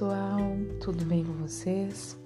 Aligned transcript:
pessoal, 0.00 0.56
tudo 0.80 1.04
bem 1.04 1.22
com 1.22 1.34
vocês? 1.34 2.18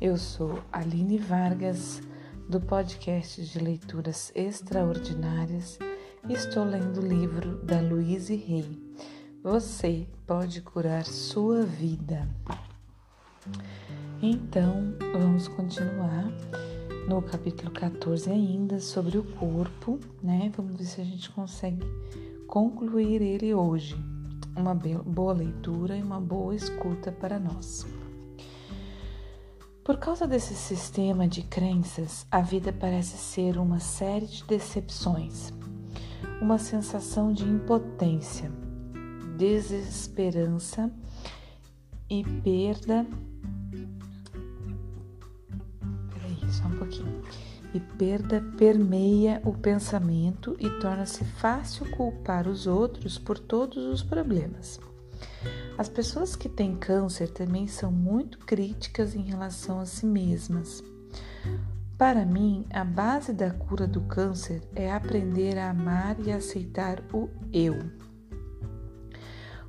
Eu 0.00 0.16
sou 0.16 0.58
Aline 0.72 1.18
Vargas, 1.18 2.00
do 2.48 2.58
podcast 2.58 3.44
de 3.44 3.58
leituras 3.58 4.32
extraordinárias, 4.34 5.78
e 6.26 6.32
estou 6.32 6.64
lendo 6.64 7.02
o 7.02 7.06
livro 7.06 7.62
da 7.64 7.82
Louise 7.82 8.34
Rey. 8.34 8.64
Você 9.42 10.08
pode 10.26 10.62
curar 10.62 11.04
sua 11.04 11.64
vida. 11.66 12.26
Então, 14.22 14.94
vamos 15.12 15.48
continuar 15.48 16.32
no 17.06 17.20
capítulo 17.20 17.70
14 17.72 18.30
ainda 18.30 18.80
sobre 18.80 19.18
o 19.18 19.24
corpo, 19.34 20.00
né? 20.22 20.50
Vamos 20.56 20.76
ver 20.76 20.84
se 20.86 21.02
a 21.02 21.04
gente 21.04 21.28
consegue 21.28 21.84
concluir 22.46 23.20
ele 23.20 23.52
hoje 23.52 24.11
uma 24.56 24.74
boa 24.74 25.32
leitura 25.32 25.96
e 25.96 26.02
uma 26.02 26.20
boa 26.20 26.54
escuta 26.54 27.10
para 27.10 27.38
nós. 27.38 27.86
Por 29.84 29.98
causa 29.98 30.26
desse 30.26 30.54
sistema 30.54 31.26
de 31.26 31.42
crenças, 31.42 32.24
a 32.30 32.40
vida 32.40 32.72
parece 32.72 33.16
ser 33.16 33.58
uma 33.58 33.80
série 33.80 34.26
de 34.26 34.44
decepções, 34.44 35.52
uma 36.40 36.56
sensação 36.56 37.32
de 37.32 37.44
impotência, 37.44 38.52
desesperança 39.36 40.88
e 42.08 42.22
perda. 42.42 43.04
Peraí, 46.12 46.52
só 46.52 46.66
um 46.66 46.78
pouquinho 46.78 47.22
e 47.74 47.80
perda 47.80 48.42
permeia 48.56 49.40
o 49.44 49.52
pensamento 49.52 50.56
e 50.58 50.68
torna-se 50.80 51.24
fácil 51.24 51.90
culpar 51.90 52.46
os 52.46 52.66
outros 52.66 53.18
por 53.18 53.38
todos 53.38 53.84
os 53.84 54.02
problemas. 54.02 54.78
As 55.78 55.88
pessoas 55.88 56.36
que 56.36 56.48
têm 56.48 56.76
câncer 56.76 57.30
também 57.30 57.66
são 57.66 57.90
muito 57.90 58.38
críticas 58.38 59.14
em 59.14 59.22
relação 59.22 59.80
a 59.80 59.86
si 59.86 60.04
mesmas. 60.04 60.82
Para 61.96 62.26
mim, 62.26 62.66
a 62.72 62.84
base 62.84 63.32
da 63.32 63.50
cura 63.50 63.86
do 63.86 64.00
câncer 64.02 64.62
é 64.74 64.92
aprender 64.92 65.56
a 65.56 65.70
amar 65.70 66.16
e 66.20 66.32
aceitar 66.32 67.02
o 67.12 67.28
eu. 67.52 67.78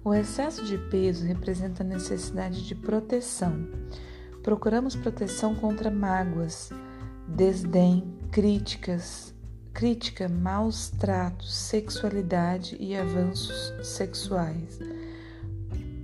O 0.03 0.14
excesso 0.14 0.66
de 0.66 0.77
peso 0.77 1.25
representa 1.25 1.83
a 1.83 1.86
necessidade 1.86 2.66
de 2.66 2.75
proteção. 2.75 3.67
Procuramos 4.42 4.95
proteção 4.95 5.55
contra 5.55 5.89
mágoas, 5.89 6.70
desdém, 7.27 8.03
críticas, 8.31 9.33
crítica, 9.73 10.29
maus 10.29 10.89
tratos, 10.89 11.53
sexualidade 11.53 12.77
e 12.80 12.95
avanços 12.95 13.73
sexuais. 13.85 14.80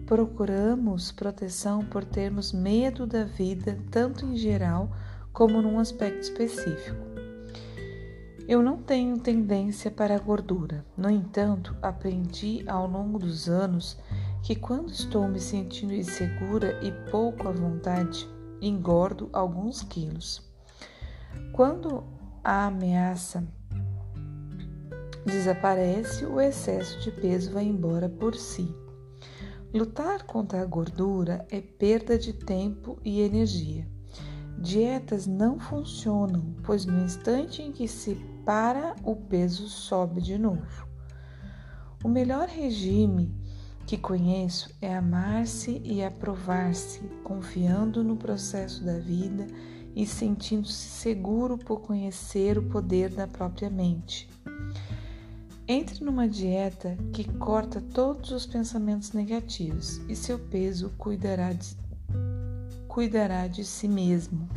Procuramos 0.06 1.12
proteção 1.12 1.86
por 1.86 2.04
termos 2.04 2.52
medo 2.52 3.06
da 3.06 3.24
vida, 3.24 3.78
tanto 3.92 4.26
em 4.26 4.36
geral 4.36 4.90
como 5.32 5.62
num 5.62 5.78
aspecto 5.78 6.24
específico. 6.24 7.10
Eu 8.48 8.64
não 8.64 8.78
tenho 8.78 9.20
tendência 9.20 9.92
para 9.92 10.16
a 10.16 10.20
gordura. 10.20 10.84
No 10.98 11.08
entanto, 11.08 11.76
aprendi 11.84 12.64
ao 12.68 12.88
longo 12.88 13.20
dos 13.20 13.48
anos 13.48 13.96
que 14.42 14.56
quando 14.56 14.90
estou 14.90 15.28
me 15.28 15.40
sentindo 15.40 15.94
insegura 15.94 16.80
e 16.84 16.92
pouco 17.12 17.48
à 17.48 17.52
vontade, 17.52 18.28
engordo 18.60 19.30
alguns 19.32 19.84
quilos. 19.84 20.49
Quando 21.54 22.04
a 22.44 22.68
ameaça 22.68 23.44
desaparece, 25.26 26.26
o 26.26 26.40
excesso 26.40 27.00
de 27.00 27.12
peso 27.12 27.52
vai 27.52 27.66
embora 27.66 28.08
por 28.08 28.36
si. 28.36 28.74
Lutar 29.74 30.24
contra 30.24 30.62
a 30.62 30.66
gordura 30.66 31.46
é 31.52 31.62
perda 31.62 32.18
de 32.18 32.34
tempo 32.34 33.00
e 33.04 33.22
energia. 33.22 33.88
Dietas 34.58 35.28
não 35.28 35.60
funcionam, 35.60 36.56
pois 36.64 36.86
no 36.86 37.04
instante 37.04 37.62
em 37.62 37.72
que 37.72 37.88
se 37.88 38.16
para, 38.46 38.96
o 39.04 39.16
peso 39.16 39.68
sobe 39.68 40.22
de 40.22 40.38
novo. 40.38 40.88
O 42.04 42.10
melhor 42.10 42.48
regime 42.48 43.32
que 43.86 43.98
conheço 43.98 44.70
é 44.82 44.96
amar-se 44.96 45.82
e 45.84 46.04
aprovar-se, 46.04 47.00
confiando 47.24 48.04
no 48.04 48.16
processo 48.16 48.84
da 48.84 48.98
vida 48.98 49.48
e 49.96 50.06
sentindo-se 50.06 50.74
seguro 50.74 51.58
por 51.58 51.82
conhecer 51.82 52.58
o 52.58 52.64
poder 52.64 53.10
da 53.10 53.28
própria 53.28 53.70
mente. 53.70 54.30
Entre 55.68 56.04
numa 56.04 56.28
dieta 56.28 56.98
que 57.14 57.24
corta 57.24 57.80
todos 57.80 58.32
os 58.32 58.46
pensamentos 58.46 59.12
negativos 59.12 59.98
e 60.10 60.16
seu 60.16 60.40
peso 60.40 60.92
cuidará 60.98 61.54
de, 61.54 61.78
cuidará 62.88 63.48
de 63.48 63.64
si 63.64 63.88
mesmo. 63.88 64.50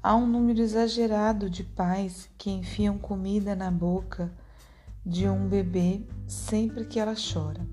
Há 0.00 0.14
um 0.14 0.24
número 0.24 0.60
exagerado 0.60 1.50
de 1.50 1.64
pais 1.64 2.30
que 2.38 2.48
enfiam 2.48 2.96
comida 2.96 3.56
na 3.56 3.72
boca 3.72 4.32
de 5.04 5.28
um 5.28 5.48
bebê 5.48 6.02
sempre 6.26 6.84
que 6.84 7.00
ela 7.00 7.14
chora, 7.16 7.66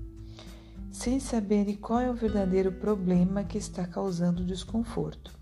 sem 0.90 1.20
saberem 1.20 1.76
qual 1.76 2.00
é 2.00 2.10
o 2.10 2.14
verdadeiro 2.14 2.72
problema 2.72 3.44
que 3.44 3.56
está 3.56 3.86
causando 3.86 4.44
desconforto. 4.44 5.35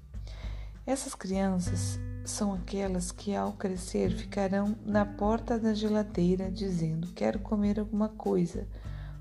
Essas 0.87 1.15
crianças 1.15 1.99
são 2.27 2.53
aquelas 2.53 3.11
que, 3.11 3.34
ao 3.34 3.53
crescer, 3.53 4.11
ficarão 4.11 4.77
na 4.84 5.06
porta 5.06 5.59
da 5.59 5.72
geladeira 5.72 6.50
dizendo: 6.50 7.12
Quero 7.15 7.39
comer 7.39 7.81
alguma 7.81 8.11
coisa, 8.11 8.69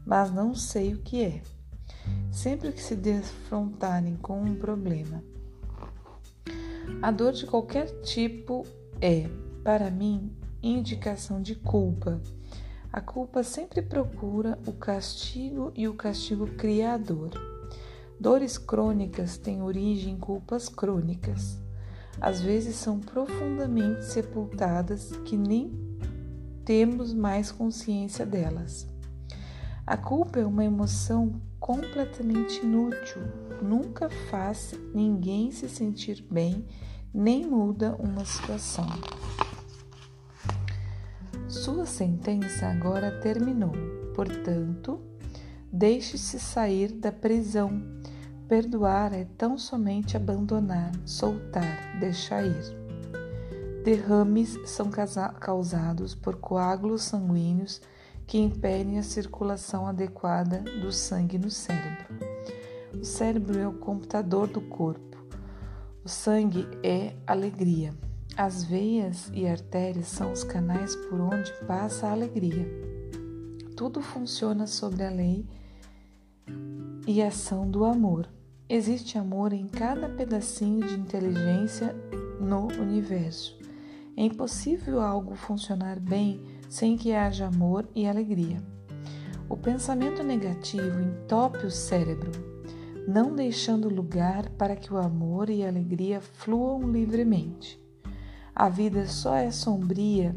mas 0.06 0.29
não 0.29 0.53
sei 0.53 0.94
o 0.94 1.02
que 1.02 1.23
é. 1.23 1.41
Sempre 2.31 2.73
que 2.73 2.81
se 2.81 2.96
defrontarem 2.96 4.18
com 4.18 4.41
um 4.41 4.56
problema, 4.56 5.23
a 7.02 7.12
dor 7.12 7.31
de 7.31 7.46
qualquer 7.46 8.02
tipo 8.02 8.66
é, 9.00 9.29
para 9.63 9.90
mim, 9.90 10.35
indicação 10.62 11.41
de 11.41 11.56
culpa. 11.56 12.22
A 12.91 13.00
culpa 13.00 13.41
sempre 13.41 13.81
procura 13.81 14.59
o 14.68 14.73
castigo 14.73 15.72
e 15.75 15.88
o 15.88 15.94
castigo 15.94 16.46
criador. 16.56 17.53
Dores 18.23 18.57
crônicas 18.57 19.38
têm 19.38 19.61
origem 19.61 20.13
em 20.13 20.17
culpas 20.17 20.69
crônicas. 20.69 21.59
Às 22.22 22.39
vezes 22.39 22.78
são 22.78 22.97
profundamente 22.97 24.06
sepultadas 24.06 25.11
que 25.25 25.35
nem 25.35 25.78
temos 26.63 27.13
mais 27.13 27.51
consciência 27.51 28.25
delas. 28.25 28.88
A 29.85 29.97
culpa 29.97 30.39
é 30.39 30.45
uma 30.45 30.63
emoção 30.63 31.41
completamente 31.59 32.61
inútil, 32.63 33.23
nunca 33.61 34.09
faz 34.31 34.73
ninguém 34.95 35.51
se 35.51 35.67
sentir 35.67 36.25
bem, 36.31 36.66
nem 37.13 37.45
muda 37.45 37.94
uma 38.00 38.23
situação. 38.23 38.88
Sua 41.50 41.85
sentença 41.85 42.67
agora 42.67 43.19
terminou, 43.19 43.73
portanto, 44.16 45.01
deixe-se 45.69 46.40
sair 46.40 46.94
da 46.94 47.11
prisão 47.11 48.01
Perdoar 48.48 49.14
é 49.14 49.26
tão 49.38 49.58
somente 49.58 50.18
abandonar, 50.18 50.92
soltar, 51.06 51.98
deixar 52.00 52.46
ir. 52.46 52.84
Derrames 53.84 54.58
são 54.66 54.90
causados 55.40 56.14
por 56.14 56.36
coágulos 56.36 57.03
sanguíneos 57.03 57.82
que 58.28 58.38
impedem 58.38 59.00
a 59.00 59.03
circulação 59.03 59.88
adequada 59.88 60.59
do 60.59 60.92
sangue 60.92 61.38
no 61.38 61.50
cérebro. 61.50 62.06
O 62.94 63.03
cérebro 63.03 63.59
é 63.59 63.68
o 63.68 63.74
computador 63.74 64.48
do 64.48 64.62
corpo. 64.62 65.18
O 66.03 66.09
sangue 66.09 66.67
é 66.84 67.16
alegria. 67.26 67.94
As 68.35 68.64
veias 68.64 69.29
e 69.34 69.47
artérias 69.47 70.08
são 70.08 70.32
os 70.32 70.44
canais 70.44 70.96
por 70.96 71.20
onde 71.20 71.52
passa 71.66 72.08
a 72.08 72.12
alegria. 72.12 72.67
Tudo 73.76 74.02
funciona 74.02 74.67
sobre 74.67 75.03
a 75.03 75.09
lei 75.09 75.46
e 77.06 77.22
ação 77.22 77.70
do 77.70 77.84
amor. 77.84 78.28
Existe 78.70 79.18
amor 79.18 79.52
em 79.52 79.68
cada 79.68 80.08
pedacinho 80.08 80.88
de 80.88 80.94
inteligência 80.96 81.94
no 82.40 82.68
universo. 82.68 83.60
É 84.16 84.24
impossível 84.24 85.02
algo 85.02 85.36
funcionar 85.36 86.00
bem 86.00 86.42
sem 86.70 86.96
que 86.96 87.14
haja 87.14 87.48
amor 87.48 87.86
e 87.94 88.08
alegria. 88.08 88.64
O 89.50 89.58
pensamento 89.58 90.24
negativo 90.24 91.02
entope 91.02 91.66
o 91.66 91.70
cérebro, 91.70 92.32
não 93.06 93.36
deixando 93.36 93.90
lugar 93.90 94.50
para 94.52 94.78
que 94.78 94.94
o 94.94 94.98
amor 94.98 95.50
e 95.50 95.66
a 95.66 95.68
alegria 95.68 96.22
fluam 96.22 96.90
livremente. 96.90 97.78
A 98.56 98.70
vida 98.70 99.06
só 99.08 99.36
é 99.36 99.52
sombria 99.52 100.34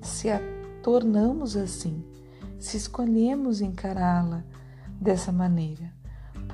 se 0.00 0.30
a 0.30 0.40
tornamos 0.84 1.56
assim, 1.56 2.04
se 2.60 2.76
escolhemos 2.76 3.60
encará-la 3.60 4.44
dessa 5.00 5.32
maneira 5.32 5.93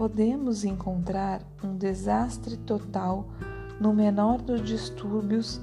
podemos 0.01 0.65
encontrar 0.65 1.43
um 1.63 1.77
desastre 1.77 2.57
total 2.57 3.29
no 3.79 3.93
menor 3.93 4.41
dos 4.41 4.67
distúrbios 4.67 5.61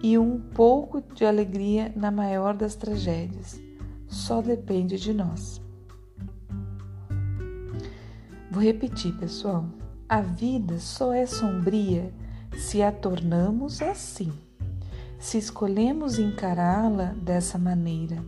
e 0.00 0.16
um 0.16 0.38
pouco 0.38 1.02
de 1.02 1.24
alegria 1.24 1.92
na 1.96 2.12
maior 2.12 2.54
das 2.54 2.76
tragédias. 2.76 3.60
Só 4.06 4.40
depende 4.40 5.00
de 5.00 5.12
nós. 5.12 5.60
Vou 8.52 8.62
repetir, 8.62 9.18
pessoal. 9.18 9.66
A 10.08 10.20
vida 10.20 10.78
só 10.78 11.12
é 11.12 11.26
sombria 11.26 12.14
se 12.56 12.80
a 12.84 12.92
tornamos 12.92 13.82
assim, 13.82 14.32
se 15.18 15.38
escolhemos 15.38 16.20
encará-la 16.20 17.14
dessa 17.14 17.58
maneira. 17.58 18.22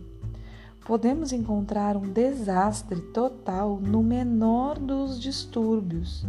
Podemos 0.85 1.31
encontrar 1.31 1.95
um 1.95 2.11
desastre 2.11 2.99
total 2.99 3.79
no 3.79 4.03
menor 4.03 4.77
dos 4.77 5.17
distúrbios 5.19 6.25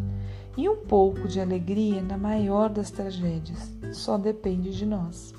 e 0.57 0.69
um 0.69 0.77
pouco 0.77 1.27
de 1.27 1.41
alegria 1.41 2.01
na 2.01 2.17
maior 2.17 2.71
das 2.71 2.91
tragédias. 2.91 3.73
Só 3.93 4.17
depende 4.17 4.71
de 4.71 4.87
nós. 4.87 5.35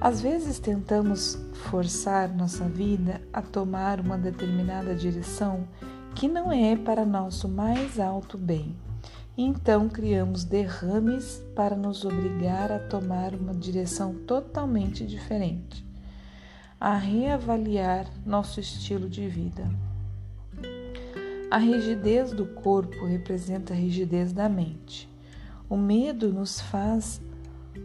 Às 0.00 0.20
vezes 0.20 0.58
tentamos 0.58 1.38
forçar 1.52 2.34
nossa 2.34 2.64
vida 2.64 3.20
a 3.32 3.42
tomar 3.42 4.00
uma 4.00 4.16
determinada 4.16 4.94
direção 4.94 5.68
que 6.14 6.26
não 6.26 6.50
é 6.50 6.76
para 6.76 7.04
nosso 7.04 7.48
mais 7.48 8.00
alto 8.00 8.38
bem. 8.38 8.76
Então 9.36 9.88
criamos 9.88 10.44
derrames 10.44 11.42
para 11.54 11.76
nos 11.76 12.04
obrigar 12.04 12.70
a 12.70 12.78
tomar 12.78 13.34
uma 13.34 13.52
direção 13.52 14.14
totalmente 14.26 15.04
diferente, 15.04 15.84
a 16.84 16.98
reavaliar 16.98 18.06
nosso 18.26 18.60
estilo 18.60 19.08
de 19.08 19.26
vida. 19.26 19.64
A 21.50 21.56
rigidez 21.56 22.30
do 22.34 22.44
corpo 22.44 23.06
representa 23.06 23.72
a 23.72 23.76
rigidez 23.76 24.34
da 24.34 24.50
mente. 24.50 25.08
O 25.66 25.78
medo 25.78 26.30
nos 26.30 26.60
faz 26.60 27.22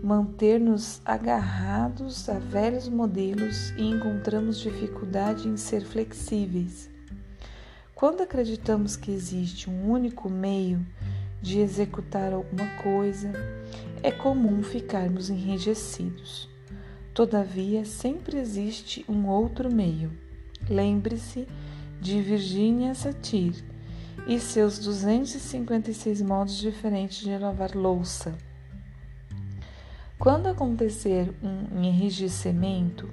manter-nos 0.04 1.02
agarrados 1.06 2.28
a 2.28 2.40
velhos 2.40 2.90
modelos 2.90 3.70
e 3.78 3.84
encontramos 3.84 4.60
dificuldade 4.60 5.48
em 5.48 5.56
ser 5.56 5.80
flexíveis. 5.80 6.90
Quando 7.96 8.22
acreditamos 8.22 8.98
que 8.98 9.12
existe 9.12 9.70
um 9.70 9.90
único 9.90 10.30
meio 10.30 10.86
de 11.42 11.62
executar 11.62 12.34
alguma 12.34 12.68
coisa, 12.84 13.32
é 14.04 14.12
comum 14.12 14.62
ficarmos 14.62 15.30
enrijecidos. 15.30 16.50
Todavia, 17.14 17.84
sempre 17.86 18.38
existe 18.38 19.06
um 19.10 19.28
outro 19.28 19.74
meio. 19.74 20.12
Lembre-se 20.70 21.48
de 22.00 22.22
Virginia 22.22 22.94
Satir 22.94 23.64
e 24.28 24.40
seus 24.40 24.80
256 24.80 26.22
modos 26.22 26.58
diferentes 26.58 27.20
de 27.20 27.38
lavar 27.38 27.76
louça. 27.76 28.38
Quando 30.18 30.48
acontecer 30.48 31.34
um 31.42 31.82
enrijecimento, 31.82 33.10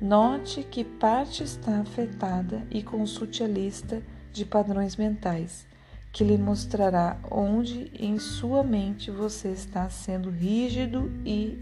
note 0.00 0.62
que 0.62 0.84
parte 0.84 1.42
está 1.42 1.80
afetada 1.80 2.66
e 2.70 2.82
consulte 2.82 3.42
a 3.42 3.48
lista 3.48 4.02
de 4.32 4.44
padrões 4.44 4.96
mentais, 4.96 5.66
que 6.12 6.22
lhe 6.22 6.38
mostrará 6.38 7.18
onde 7.30 7.90
em 7.98 8.18
sua 8.18 8.62
mente 8.62 9.10
você 9.10 9.48
está 9.48 9.88
sendo 9.88 10.30
rígido 10.30 11.10
e 11.24 11.58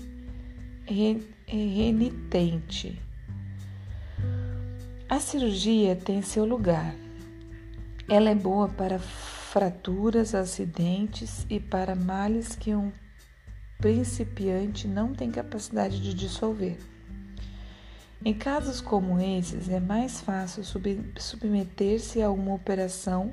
renitente. 1.46 3.00
A 5.08 5.20
cirurgia 5.20 5.96
tem 5.96 6.22
seu 6.22 6.44
lugar. 6.44 6.94
Ela 8.08 8.30
é 8.30 8.34
boa 8.34 8.68
para 8.68 8.98
fraturas, 8.98 10.34
acidentes 10.34 11.46
e 11.48 11.60
para 11.60 11.94
males 11.94 12.56
que 12.56 12.74
um 12.74 12.92
principiante 13.78 14.88
não 14.88 15.12
tem 15.12 15.30
capacidade 15.30 16.00
de 16.00 16.12
dissolver. 16.14 16.78
Em 18.24 18.34
casos 18.34 18.80
como 18.80 19.20
esses, 19.20 19.68
é 19.68 19.78
mais 19.78 20.20
fácil 20.20 20.64
submeter-se 21.16 22.20
a 22.20 22.30
uma 22.30 22.52
operação 22.52 23.32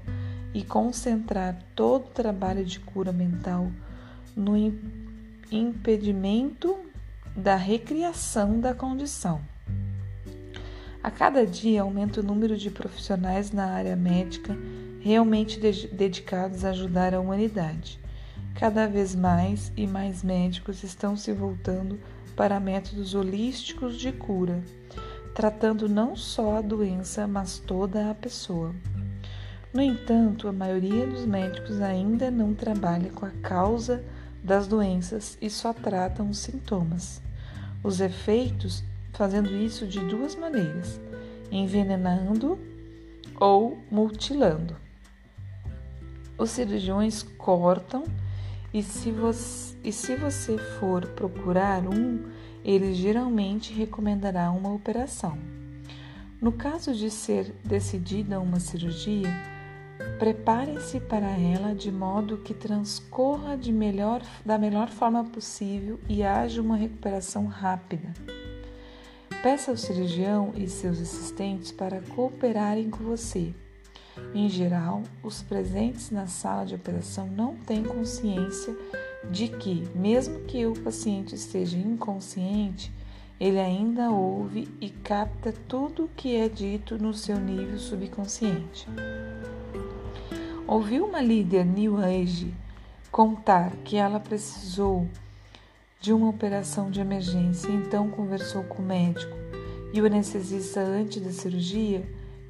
e 0.53 0.63
concentrar 0.63 1.57
todo 1.75 2.05
o 2.05 2.11
trabalho 2.11 2.63
de 2.63 2.79
cura 2.79 3.11
mental 3.11 3.71
no 4.35 4.55
impedimento 5.51 6.84
da 7.35 7.55
recriação 7.55 8.59
da 8.59 8.73
condição. 8.73 9.41
A 11.03 11.11
cada 11.11 11.45
dia 11.45 11.81
aumenta 11.81 12.21
o 12.21 12.23
número 12.23 12.57
de 12.57 12.71
profissionais 12.71 13.51
na 13.51 13.65
área 13.65 13.95
médica 13.95 14.57
realmente 15.01 15.59
dedicados 15.59 16.65
a 16.65 16.69
ajudar 16.71 17.13
a 17.13 17.19
humanidade. 17.19 17.99
Cada 18.55 18.87
vez 18.87 19.13
mais 19.13 19.71
e 19.77 19.85
mais 19.85 20.23
médicos 20.23 20.81
estão 20.81 21.15
se 21.15 21.31
voltando 21.31 21.99
para 22.35 22.59
métodos 22.59 23.13
holísticos 23.13 23.99
de 23.99 24.11
cura, 24.11 24.63
tratando 25.35 25.87
não 25.87 26.15
só 26.15 26.57
a 26.57 26.61
doença, 26.61 27.27
mas 27.27 27.59
toda 27.59 28.09
a 28.09 28.15
pessoa. 28.15 28.73
No 29.71 29.81
entanto, 29.81 30.47
a 30.47 30.53
maioria 30.53 31.05
dos 31.05 31.25
médicos 31.25 31.81
ainda 31.81 32.31
não 32.31 32.53
trabalha 32.53 33.11
com 33.11 33.25
a 33.25 33.31
causa 33.43 34.03
das 34.43 34.67
doenças 34.67 35.37
e 35.39 35.49
só 35.49 35.71
tratam 35.73 36.29
os 36.29 36.39
sintomas. 36.39 37.24
Os 37.85 38.01
efeitos 38.01 38.83
fazendo 39.13 39.55
isso 39.55 39.85
de 39.85 39.99
duas 39.99 40.35
maneiras: 40.35 40.99
envenenando 41.51 42.57
ou 43.39 43.77
mutilando. 43.91 44.75
Os 46.35 46.49
cirurgiões 46.49 47.21
cortam 47.37 48.03
e 48.73 48.81
se, 48.81 49.11
você, 49.11 49.77
e 49.83 49.91
se 49.91 50.15
você 50.15 50.57
for 50.57 51.05
procurar 51.09 51.87
um, 51.87 52.23
ele 52.63 52.91
geralmente 52.95 53.71
recomendará 53.71 54.49
uma 54.49 54.73
operação. 54.73 55.37
No 56.41 56.51
caso 56.51 56.91
de 56.91 57.11
ser 57.11 57.53
decidida 57.63 58.39
uma 58.39 58.59
cirurgia, 58.59 59.29
prepare-se 60.19 60.99
para 60.99 61.27
ela 61.27 61.73
de 61.73 61.91
modo 61.91 62.37
que 62.37 62.53
transcorra 62.53 63.57
melhor, 63.71 64.21
da 64.45 64.57
melhor 64.57 64.89
forma 64.89 65.23
possível 65.23 65.99
e 66.07 66.23
haja 66.23 66.61
uma 66.61 66.75
recuperação 66.75 67.45
rápida. 67.45 68.13
Peça 69.41 69.71
ao 69.71 69.77
cirurgião 69.77 70.53
e 70.55 70.67
seus 70.67 70.99
assistentes 70.99 71.71
para 71.71 72.01
cooperarem 72.01 72.89
com 72.89 73.03
você. 73.03 73.53
Em 74.33 74.49
geral, 74.49 75.03
os 75.21 75.43
presentes 75.43 76.09
na 76.09 76.25
sala 76.25 76.65
de 76.65 76.75
operação 76.75 77.27
não 77.27 77.55
têm 77.55 77.83
consciência 77.83 78.75
de 79.29 79.49
que, 79.49 79.83
mesmo 79.93 80.41
que 80.41 80.65
o 80.65 80.73
paciente 80.73 81.35
esteja 81.35 81.77
inconsciente, 81.77 82.91
ele 83.39 83.59
ainda 83.59 84.09
ouve 84.11 84.67
e 84.79 84.89
capta 84.89 85.53
tudo 85.67 86.05
o 86.05 86.09
que 86.15 86.37
é 86.37 86.47
dito 86.47 86.97
no 86.97 87.13
seu 87.13 87.37
nível 87.37 87.77
subconsciente. 87.77 88.87
Ouviu 90.67 91.05
uma 91.05 91.21
líder 91.21 91.63
New 91.63 91.97
Age 91.97 92.51
contar 93.11 93.71
que 93.83 93.97
ela 93.97 94.19
precisou 94.19 95.07
de 96.01 96.11
uma 96.11 96.27
operação 96.27 96.89
de 96.89 96.99
emergência, 96.99 97.69
então 97.69 98.09
conversou 98.09 98.63
com 98.63 98.81
o 98.81 98.85
médico 98.85 99.35
e 99.93 100.01
o 100.01 100.07
anestesista 100.07 100.81
antes 100.81 101.21
da 101.21 101.31
cirurgia, 101.31 102.03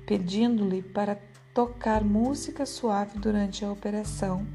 pedindo-lhe 0.05 0.81
para 0.81 1.19
tocar 1.53 2.05
música 2.05 2.65
suave 2.65 3.19
durante 3.19 3.65
a 3.65 3.72
operação 3.72 4.48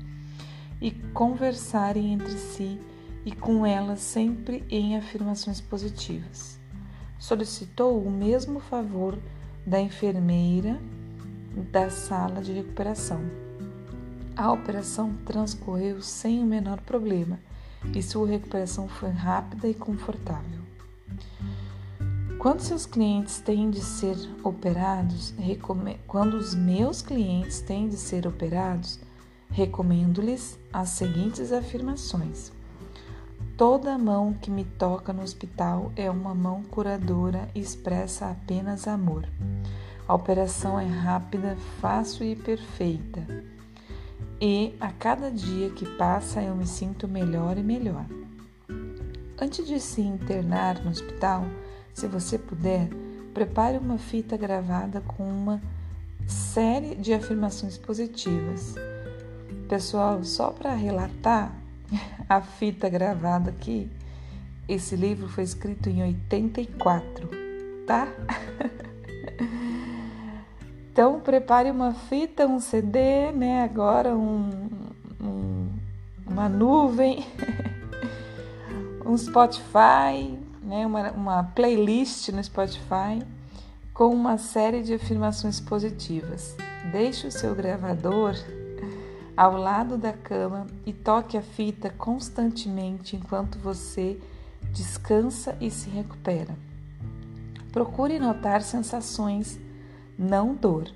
e 0.81 0.91
conversarem 0.91 2.15
entre 2.15 2.33
si 2.33 2.81
e 3.27 3.33
com 3.33 3.67
ela 3.67 3.95
sempre 3.97 4.65
em 4.71 4.97
afirmações 4.97 5.61
positivas. 5.61 6.59
Solicitou 7.19 8.03
o 8.03 8.11
mesmo 8.11 8.59
favor 8.59 9.19
da 9.67 9.79
enfermeira 9.79 10.81
da 11.71 11.91
sala 11.91 12.41
de 12.41 12.53
recuperação. 12.53 13.50
A 14.37 14.53
operação 14.53 15.15
transcorreu 15.27 16.01
sem 16.01 16.43
o 16.43 16.47
menor 16.47 16.81
problema 16.81 17.39
e 17.95 18.03
sua 18.03 18.27
recuperação 18.27 18.89
foi 18.89 19.11
rápida 19.11 19.69
e 19.69 19.75
confortável. 19.75 20.61
Quando 22.39 22.61
seus 22.61 22.87
clientes 22.87 23.39
têm 23.41 23.71
de 23.71 23.81
ser 23.81 24.17
operados, 24.43 25.35
quando 26.07 26.35
os 26.35 26.55
meus 26.55 27.03
clientes 27.03 27.61
têm 27.61 27.89
de 27.89 27.97
ser 27.97 28.27
operados, 28.27 28.99
recomendo-lhes 29.51 30.59
as 30.73 30.91
seguintes 30.91 31.53
afirmações. 31.53 32.51
Toda 33.59 33.99
mão 33.99 34.33
que 34.33 34.51
me 34.51 34.65
toca 34.65 35.13
no 35.13 35.23
hospital 35.23 35.93
é 35.95 36.11
uma 36.11 36.35
mão 36.35 36.63
curadora 36.63 37.47
e 37.55 37.61
expressa 37.61 38.31
apenas 38.31 38.89
amor. 38.89 39.29
A 40.09 40.15
operação 40.15 40.81
é 40.81 40.87
rápida, 40.87 41.59
fácil 41.79 42.25
e 42.25 42.35
perfeita 42.35 43.21
e 44.41 44.75
a 44.81 44.91
cada 44.91 45.31
dia 45.31 45.71
que 45.71 45.85
passa 45.97 46.43
eu 46.43 46.57
me 46.57 46.67
sinto 46.67 47.07
melhor 47.07 47.59
e 47.59 47.63
melhor. 47.63 48.07
Antes 49.39 49.67
de 49.67 49.79
se 49.79 50.01
internar 50.01 50.83
no 50.83 50.91
hospital, 50.91 51.45
se 51.93 52.07
você 52.07 52.39
puder, 52.39 52.89
prepare 53.35 53.77
uma 53.79 53.99
fita 53.99 54.37
gravada 54.37 55.01
com 55.03 55.25
uma 55.25 55.61
série 56.27 56.95
de 56.95 57.13
afirmações 57.13 57.77
positivas. 57.77 58.75
Pessoal, 59.69 60.25
só 60.25 60.51
para 60.51 60.75
relatar 60.75 61.55
a 62.29 62.41
fita 62.41 62.89
gravada 62.89 63.51
aqui, 63.51 63.91
esse 64.69 64.97
livro 64.97 65.29
foi 65.29 65.45
escrito 65.45 65.89
em 65.89 66.03
84, 66.03 67.29
tá? 67.87 68.09
Então 71.01 71.19
prepare 71.19 71.71
uma 71.71 71.95
fita, 71.95 72.47
um 72.47 72.61
CD, 72.61 73.33
né? 73.33 73.63
Agora 73.63 74.15
um, 74.15 74.51
um 75.19 75.69
uma 76.27 76.47
nuvem, 76.47 77.25
um 79.07 79.17
Spotify, 79.17 80.39
né? 80.63 80.85
Uma, 80.85 81.11
uma 81.13 81.43
playlist 81.43 82.29
no 82.29 82.45
Spotify 82.45 83.19
com 83.95 84.09
uma 84.09 84.37
série 84.37 84.83
de 84.83 84.93
afirmações 84.93 85.59
positivas. 85.59 86.55
Deixe 86.93 87.27
o 87.27 87.33
seu 87.33 87.55
gravador 87.55 88.35
ao 89.35 89.57
lado 89.57 89.97
da 89.97 90.13
cama 90.13 90.67
e 90.85 90.93
toque 90.93 91.39
a 91.39 91.43
fita 91.43 91.89
constantemente 91.89 93.17
enquanto 93.17 93.59
você 93.59 94.21
descansa 94.71 95.57
e 95.63 95.71
se 95.71 95.89
recupera. 95.89 96.55
Procure 97.73 98.19
notar 98.19 98.61
sensações, 98.61 99.59
não 100.21 100.55
dor. 100.55 100.93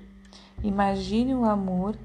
Imagine 0.63 1.33
o 1.33 1.43
amor 1.43 1.97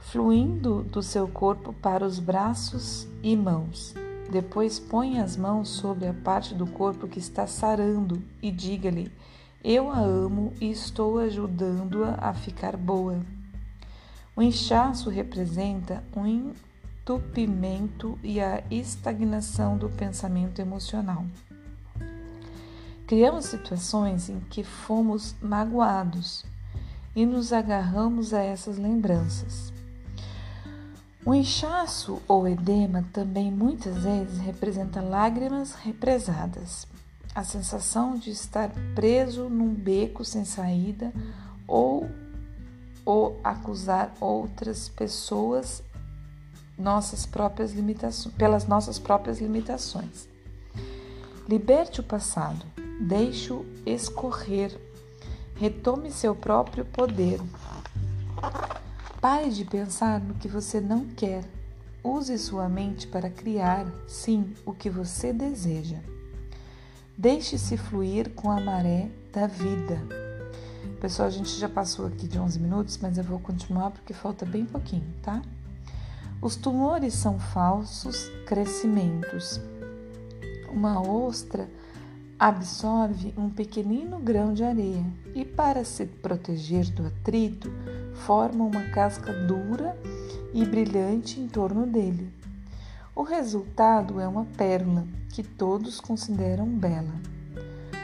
fluindo 0.00 0.82
do 0.82 1.00
seu 1.00 1.28
corpo 1.28 1.72
para 1.72 2.04
os 2.04 2.18
braços 2.18 3.08
e 3.22 3.36
mãos. 3.36 3.94
Depois 4.30 4.80
ponha 4.80 5.22
as 5.22 5.36
mãos 5.36 5.68
sobre 5.68 6.08
a 6.08 6.12
parte 6.12 6.54
do 6.54 6.66
corpo 6.66 7.06
que 7.06 7.20
está 7.20 7.46
sarando 7.46 8.20
e 8.42 8.50
diga-lhe: 8.50 9.12
eu 9.62 9.90
a 9.90 10.00
amo 10.00 10.52
e 10.60 10.70
estou 10.70 11.18
ajudando-a 11.18 12.16
a 12.20 12.34
ficar 12.34 12.76
boa. 12.76 13.20
O 14.36 14.42
inchaço 14.42 15.08
representa 15.08 16.02
um 16.16 16.26
entupimento 16.26 18.18
e 18.22 18.40
a 18.40 18.62
estagnação 18.70 19.78
do 19.78 19.88
pensamento 19.88 20.60
emocional. 20.60 21.24
Criamos 23.14 23.44
situações 23.44 24.28
em 24.28 24.40
que 24.40 24.64
fomos 24.64 25.36
magoados 25.40 26.44
e 27.14 27.24
nos 27.24 27.52
agarramos 27.52 28.34
a 28.34 28.42
essas 28.42 28.76
lembranças. 28.76 29.72
O 31.24 31.32
inchaço 31.32 32.20
ou 32.26 32.48
edema 32.48 33.04
também 33.12 33.52
muitas 33.52 34.02
vezes 34.02 34.40
representa 34.40 35.00
lágrimas 35.00 35.74
represadas 35.74 36.88
a 37.32 37.44
sensação 37.44 38.16
de 38.16 38.30
estar 38.30 38.72
preso 38.96 39.48
num 39.48 39.72
beco 39.72 40.24
sem 40.24 40.44
saída 40.44 41.12
ou, 41.68 42.10
ou 43.04 43.38
acusar 43.44 44.12
outras 44.20 44.88
pessoas 44.88 45.84
nossas 46.76 47.24
próprias 47.24 47.72
limitações, 47.72 48.34
pelas 48.34 48.66
nossas 48.66 48.98
próprias 48.98 49.40
limitações. 49.40 50.28
Liberte 51.48 52.00
o 52.00 52.02
passado, 52.02 52.74
deixe-o 53.00 53.64
escorrer, 53.84 54.78
retome 55.56 56.10
seu 56.10 56.34
próprio 56.34 56.84
poder. 56.84 57.40
Pare 59.20 59.50
de 59.50 59.64
pensar 59.64 60.20
no 60.20 60.34
que 60.34 60.48
você 60.48 60.80
não 60.80 61.06
quer. 61.06 61.44
Use 62.02 62.38
sua 62.38 62.68
mente 62.68 63.06
para 63.06 63.30
criar, 63.30 63.86
sim, 64.06 64.54
o 64.66 64.74
que 64.74 64.90
você 64.90 65.32
deseja. 65.32 65.98
Deixe-se 67.16 67.76
fluir 67.76 68.30
com 68.30 68.50
a 68.50 68.60
maré 68.60 69.08
da 69.32 69.46
vida. 69.46 69.98
Pessoal, 71.00 71.28
a 71.28 71.30
gente 71.30 71.50
já 71.58 71.68
passou 71.68 72.06
aqui 72.06 72.28
de 72.28 72.38
11 72.38 72.58
minutos, 72.58 72.98
mas 73.00 73.16
eu 73.16 73.24
vou 73.24 73.38
continuar 73.38 73.90
porque 73.90 74.12
falta 74.12 74.44
bem 74.44 74.66
pouquinho, 74.66 75.06
tá? 75.22 75.40
Os 76.42 76.56
tumores 76.56 77.14
são 77.14 77.38
falsos 77.38 78.28
crescimentos. 78.46 79.60
Uma 80.70 81.00
ostra 81.00 81.68
absorve 82.38 83.32
um 83.36 83.48
pequenino 83.48 84.18
grão 84.18 84.52
de 84.52 84.64
areia 84.64 85.04
e, 85.34 85.44
para 85.44 85.84
se 85.84 86.04
proteger 86.06 86.90
do 86.90 87.06
atrito, 87.06 87.70
forma 88.14 88.64
uma 88.64 88.82
casca 88.90 89.32
dura 89.32 89.96
e 90.52 90.64
brilhante 90.64 91.40
em 91.40 91.46
torno 91.46 91.86
dele. 91.86 92.32
O 93.14 93.22
resultado 93.22 94.18
é 94.18 94.26
uma 94.26 94.44
pérola 94.44 95.06
que 95.32 95.42
todos 95.42 96.00
consideram 96.00 96.66
bela. 96.66 97.14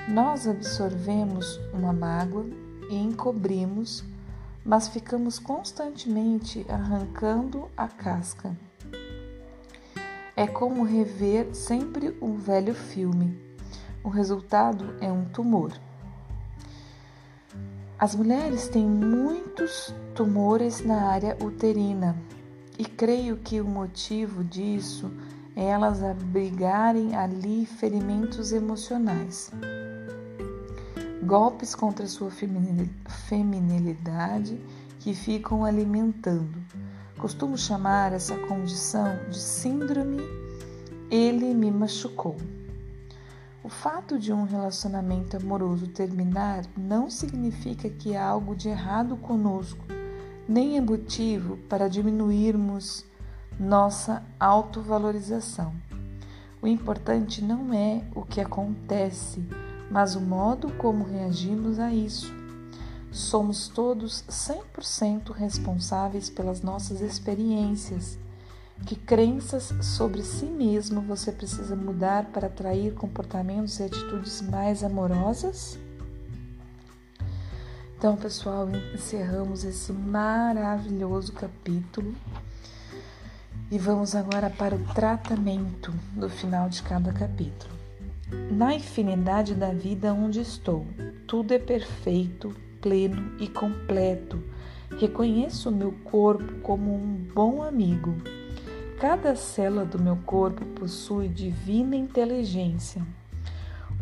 Nós 0.08 0.46
absorvemos 0.46 1.60
uma 1.72 1.92
mágoa 1.92 2.46
e 2.88 2.96
encobrimos, 2.96 4.04
mas 4.64 4.88
ficamos 4.88 5.38
constantemente 5.38 6.64
arrancando 6.68 7.68
a 7.76 7.88
casca. 7.88 8.56
É 10.36 10.46
como 10.46 10.84
rever 10.84 11.54
sempre 11.54 12.16
um 12.22 12.36
velho 12.36 12.74
filme. 12.74 13.49
O 14.02 14.08
resultado 14.08 14.94
é 15.00 15.12
um 15.12 15.26
tumor. 15.26 15.72
As 17.98 18.14
mulheres 18.14 18.66
têm 18.66 18.86
muitos 18.86 19.94
tumores 20.14 20.82
na 20.82 21.08
área 21.08 21.36
uterina, 21.42 22.16
e 22.78 22.84
creio 22.84 23.36
que 23.36 23.60
o 23.60 23.64
motivo 23.66 24.42
disso 24.42 25.12
é 25.54 25.66
elas 25.66 26.02
abrigarem 26.02 27.14
ali 27.14 27.66
ferimentos 27.66 28.52
emocionais, 28.52 29.50
golpes 31.22 31.74
contra 31.74 32.06
sua 32.06 32.30
feminilidade 33.28 34.58
que 34.98 35.12
ficam 35.12 35.62
alimentando. 35.62 36.56
Costumo 37.18 37.58
chamar 37.58 38.14
essa 38.14 38.34
condição 38.46 39.14
de 39.28 39.38
síndrome 39.38 40.22
ele 41.10 41.52
me 41.52 41.70
machucou. 41.70 42.36
O 43.62 43.68
fato 43.68 44.18
de 44.18 44.32
um 44.32 44.44
relacionamento 44.44 45.36
amoroso 45.36 45.86
terminar 45.88 46.64
não 46.76 47.10
significa 47.10 47.90
que 47.90 48.16
há 48.16 48.26
algo 48.26 48.56
de 48.56 48.68
errado 48.70 49.16
conosco 49.16 49.84
nem 50.48 50.76
é 50.76 50.80
motivo 50.80 51.58
para 51.68 51.88
diminuirmos 51.88 53.04
nossa 53.58 54.22
autovalorização. 54.38 55.72
O 56.62 56.66
importante 56.66 57.44
não 57.44 57.72
é 57.72 58.02
o 58.14 58.22
que 58.22 58.40
acontece, 58.40 59.46
mas 59.90 60.16
o 60.16 60.20
modo 60.20 60.72
como 60.72 61.04
reagimos 61.04 61.78
a 61.78 61.92
isso. 61.92 62.34
Somos 63.12 63.68
todos 63.68 64.24
100% 64.28 65.32
responsáveis 65.32 66.30
pelas 66.30 66.62
nossas 66.62 67.00
experiências. 67.00 68.18
Que 68.86 68.96
crenças 68.96 69.72
sobre 69.82 70.22
si 70.22 70.46
mesmo 70.46 71.00
você 71.00 71.30
precisa 71.30 71.76
mudar 71.76 72.26
para 72.26 72.48
atrair 72.48 72.94
comportamentos 72.94 73.78
e 73.78 73.84
atitudes 73.84 74.42
mais 74.42 74.82
amorosas? 74.82 75.78
Então, 77.96 78.16
pessoal, 78.16 78.66
encerramos 78.94 79.62
esse 79.62 79.92
maravilhoso 79.92 81.32
capítulo 81.32 82.14
e 83.70 83.78
vamos 83.78 84.14
agora 84.14 84.48
para 84.48 84.74
o 84.74 84.84
tratamento 84.94 85.92
do 86.14 86.28
final 86.28 86.68
de 86.68 86.82
cada 86.82 87.12
capítulo. 87.12 87.70
Na 88.50 88.74
infinidade 88.74 89.54
da 89.54 89.72
vida 89.72 90.14
onde 90.14 90.40
estou, 90.40 90.86
tudo 91.26 91.52
é 91.52 91.58
perfeito, 91.58 92.56
pleno 92.80 93.36
e 93.38 93.46
completo. 93.46 94.42
Reconheço 94.98 95.68
o 95.68 95.72
meu 95.72 95.92
corpo 96.04 96.60
como 96.62 96.94
um 96.94 97.28
bom 97.34 97.62
amigo. 97.62 98.16
Cada 99.00 99.34
célula 99.34 99.84
do 99.84 99.98
meu 99.98 100.16
corpo 100.16 100.64
possui 100.66 101.28
divina 101.28 101.96
inteligência 101.96 103.02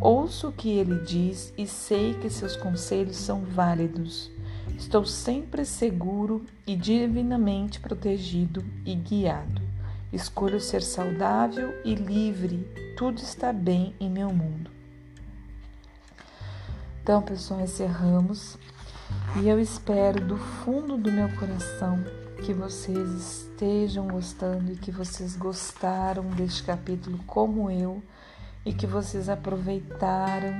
Ouço 0.01 0.49
o 0.49 0.53
que 0.53 0.79
ele 0.79 1.01
diz 1.01 1.53
e 1.59 1.67
sei 1.67 2.15
que 2.15 2.31
seus 2.31 2.55
conselhos 2.55 3.17
são 3.17 3.41
válidos. 3.41 4.31
Estou 4.77 5.05
sempre 5.05 5.65
seguro 5.65 6.45
e 6.65 6.77
divinamente 6.77 7.81
protegido 7.81 8.65
e 8.87 8.95
guiado. 8.95 9.61
Escolho 10.13 10.61
ser 10.61 10.83
saudável 10.83 11.75
e 11.85 11.97
livre. 11.97 12.65
Tudo 12.97 13.19
está 13.19 13.53
bem 13.53 13.93
em 13.99 14.09
meu 14.09 14.33
mundo. 14.33 14.71
Então, 17.03 17.21
pessoal, 17.21 17.61
encerramos. 17.61 18.57
E 19.43 19.49
eu 19.49 19.59
espero 19.59 20.25
do 20.25 20.37
fundo 20.37 20.97
do 20.97 21.11
meu 21.11 21.29
coração 21.31 22.05
que 22.43 22.53
vocês 22.53 23.09
estejam 23.09 24.07
gostando 24.09 24.73
e 24.73 24.77
que 24.77 24.91
vocês 24.91 25.37
gostaram 25.37 26.25
deste 26.31 26.63
capítulo 26.63 27.19
como 27.27 27.71
eu 27.71 28.03
e 28.65 28.73
que 28.73 28.87
vocês 28.87 29.29
aproveitaram. 29.29 30.55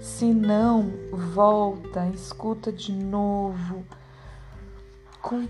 Se 0.00 0.26
não, 0.26 0.90
volta, 1.12 2.06
escuta 2.08 2.72
de 2.72 2.92
novo, 2.92 3.84
com 5.20 5.46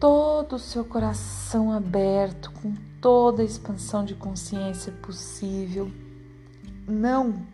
todo 0.00 0.56
o 0.56 0.58
seu 0.58 0.84
coração 0.84 1.72
aberto, 1.72 2.50
com 2.52 2.74
toda 3.00 3.42
a 3.42 3.44
expansão 3.44 4.04
de 4.04 4.14
consciência 4.14 4.92
possível. 4.92 5.90
Não, 6.86 7.46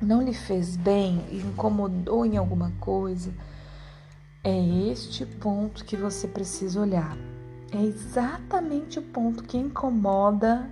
não 0.00 0.22
lhe 0.22 0.34
fez 0.34 0.76
bem, 0.76 1.24
incomodou 1.32 2.24
em 2.24 2.36
alguma 2.36 2.72
coisa. 2.80 3.32
É 4.44 4.90
este 4.90 5.24
ponto 5.24 5.84
que 5.84 5.96
você 5.96 6.26
precisa 6.26 6.80
olhar. 6.80 7.16
É 7.70 7.80
exatamente 7.80 8.98
o 8.98 9.02
ponto 9.02 9.44
que 9.44 9.56
incomoda 9.56 10.68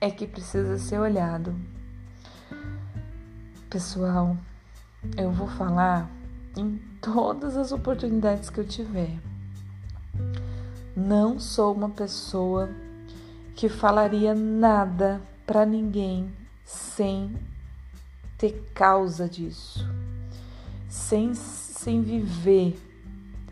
é 0.00 0.10
que 0.10 0.26
precisa 0.26 0.78
ser 0.78 0.98
olhado. 0.98 1.54
Pessoal, 3.68 4.34
eu 5.18 5.30
vou 5.30 5.46
falar 5.48 6.10
em 6.56 6.80
todas 7.02 7.58
as 7.58 7.72
oportunidades 7.72 8.48
que 8.48 8.60
eu 8.60 8.66
tiver. 8.66 9.18
Não 10.96 11.38
sou 11.38 11.74
uma 11.74 11.90
pessoa 11.90 12.70
que 13.54 13.68
falaria 13.68 14.34
nada 14.34 15.20
para 15.46 15.66
ninguém 15.66 16.32
sem 16.64 17.36
ter 18.38 18.70
causa 18.74 19.28
disso, 19.28 19.86
sem, 20.88 21.34
sem 21.34 22.00
viver. 22.00 22.83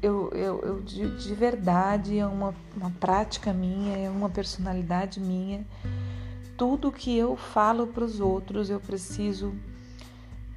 Eu, 0.02 0.30
eu, 0.32 0.61
eu 0.62 0.80
de, 0.80 1.16
de 1.16 1.35
verdade, 1.35 2.18
é 2.18 2.26
uma, 2.26 2.54
uma 2.76 2.90
prática 2.90 3.52
minha, 3.52 3.97
é 3.97 4.11
uma 4.11 4.28
personalidade 4.28 5.21
minha. 5.21 5.64
Tudo 6.56 6.90
que 6.90 7.16
eu 7.16 7.37
falo 7.37 7.87
para 7.87 8.04
os 8.04 8.21
outros, 8.21 8.68
eu 8.68 8.80
preciso 8.80 9.54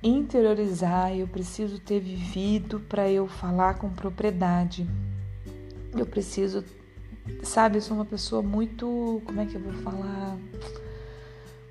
interiorizar, 0.01 1.15
eu 1.15 1.27
preciso 1.27 1.79
ter 1.79 1.99
vivido 1.99 2.79
para 2.79 3.09
eu 3.09 3.27
falar 3.27 3.75
com 3.75 3.89
propriedade. 3.89 4.87
Eu 5.95 6.05
preciso, 6.05 6.63
sabe, 7.43 7.77
eu 7.77 7.81
sou 7.81 7.95
uma 7.95 8.05
pessoa 8.05 8.41
muito, 8.41 9.21
como 9.25 9.39
é 9.39 9.45
que 9.45 9.55
eu 9.55 9.61
vou 9.61 9.73
falar? 9.73 10.37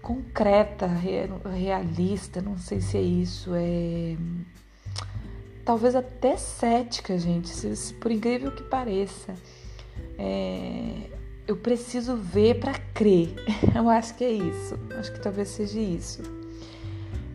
concreta, 0.04 0.86
realista, 0.86 2.42
não 2.42 2.58
sei 2.58 2.78
se 2.82 2.98
é 2.98 3.00
isso, 3.00 3.54
é 3.54 4.16
talvez 5.64 5.94
até 5.94 6.36
cética, 6.36 7.18
gente, 7.18 7.48
se, 7.48 7.94
por 7.94 8.10
incrível 8.10 8.52
que 8.52 8.62
pareça. 8.62 9.34
É, 10.18 11.10
eu 11.46 11.56
preciso 11.56 12.16
ver 12.16 12.60
para 12.60 12.74
crer. 12.94 13.34
Eu 13.74 13.88
acho 13.88 14.14
que 14.14 14.24
é 14.24 14.30
isso. 14.32 14.78
Acho 14.98 15.12
que 15.12 15.20
talvez 15.20 15.48
seja 15.48 15.80
isso. 15.80 16.22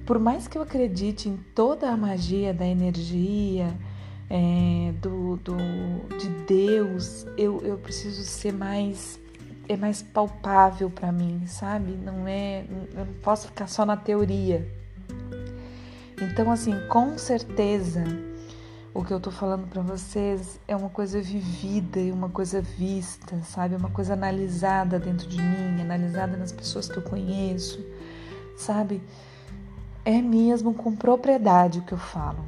Por 0.06 0.18
mais 0.18 0.48
que 0.48 0.58
eu 0.58 0.64
acredite 0.64 1.30
em 1.30 1.38
toda 1.54 1.88
a 1.88 1.96
magia 1.96 2.52
da 2.52 2.66
energia, 2.66 3.72
é, 4.28 4.92
do, 5.00 5.38
do, 5.38 5.56
de 6.18 6.28
Deus, 6.48 7.28
eu, 7.38 7.62
eu 7.64 7.78
preciso 7.78 8.24
ser 8.24 8.52
mais 8.52 9.20
é 9.68 9.78
mais 9.78 10.02
palpável 10.02 10.90
para 10.90 11.12
mim, 11.12 11.44
sabe? 11.46 11.92
Não 11.92 12.28
é, 12.28 12.66
eu 12.92 13.06
não 13.06 13.14
posso 13.22 13.48
ficar 13.48 13.68
só 13.68 13.86
na 13.86 13.96
teoria. 13.96 14.68
Então, 16.22 16.52
assim, 16.52 16.78
com 16.88 17.18
certeza, 17.18 18.04
o 18.94 19.06
que 19.06 19.14
eu 19.14 19.22
tô 19.22 19.32
falando 19.32 19.68
para 19.68 19.82
vocês 19.82 20.60
é 20.68 20.76
uma 20.76 20.90
coisa 20.90 21.22
vivida 21.22 21.98
e 22.00 22.12
uma 22.12 22.28
coisa 22.28 22.62
vista, 22.62 23.38
sabe? 23.44 23.76
Uma 23.76 23.90
coisa 23.90 24.14
analisada 24.14 25.00
dentro 25.00 25.28
de 25.30 25.42
mim, 25.42 25.82
analisada 25.82 26.36
nas 26.36 26.52
pessoas 26.52 26.90
que 26.90 26.98
eu 26.98 27.04
conheço, 27.04 27.80
sabe? 28.58 29.02
É 30.04 30.22
mesmo 30.22 30.74
com 30.74 30.94
propriedade 30.94 31.80
o 31.80 31.84
que 31.84 31.94
eu 31.94 31.98
falo. 31.98 32.44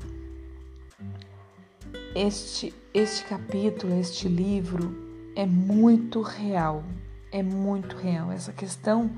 Este, 2.13 2.73
este 2.93 3.23
capítulo, 3.23 3.97
este 3.97 4.27
livro 4.27 4.93
é 5.33 5.45
muito 5.45 6.21
real, 6.21 6.83
é 7.31 7.41
muito 7.41 7.95
real. 7.95 8.33
Essa 8.33 8.51
questão 8.51 9.09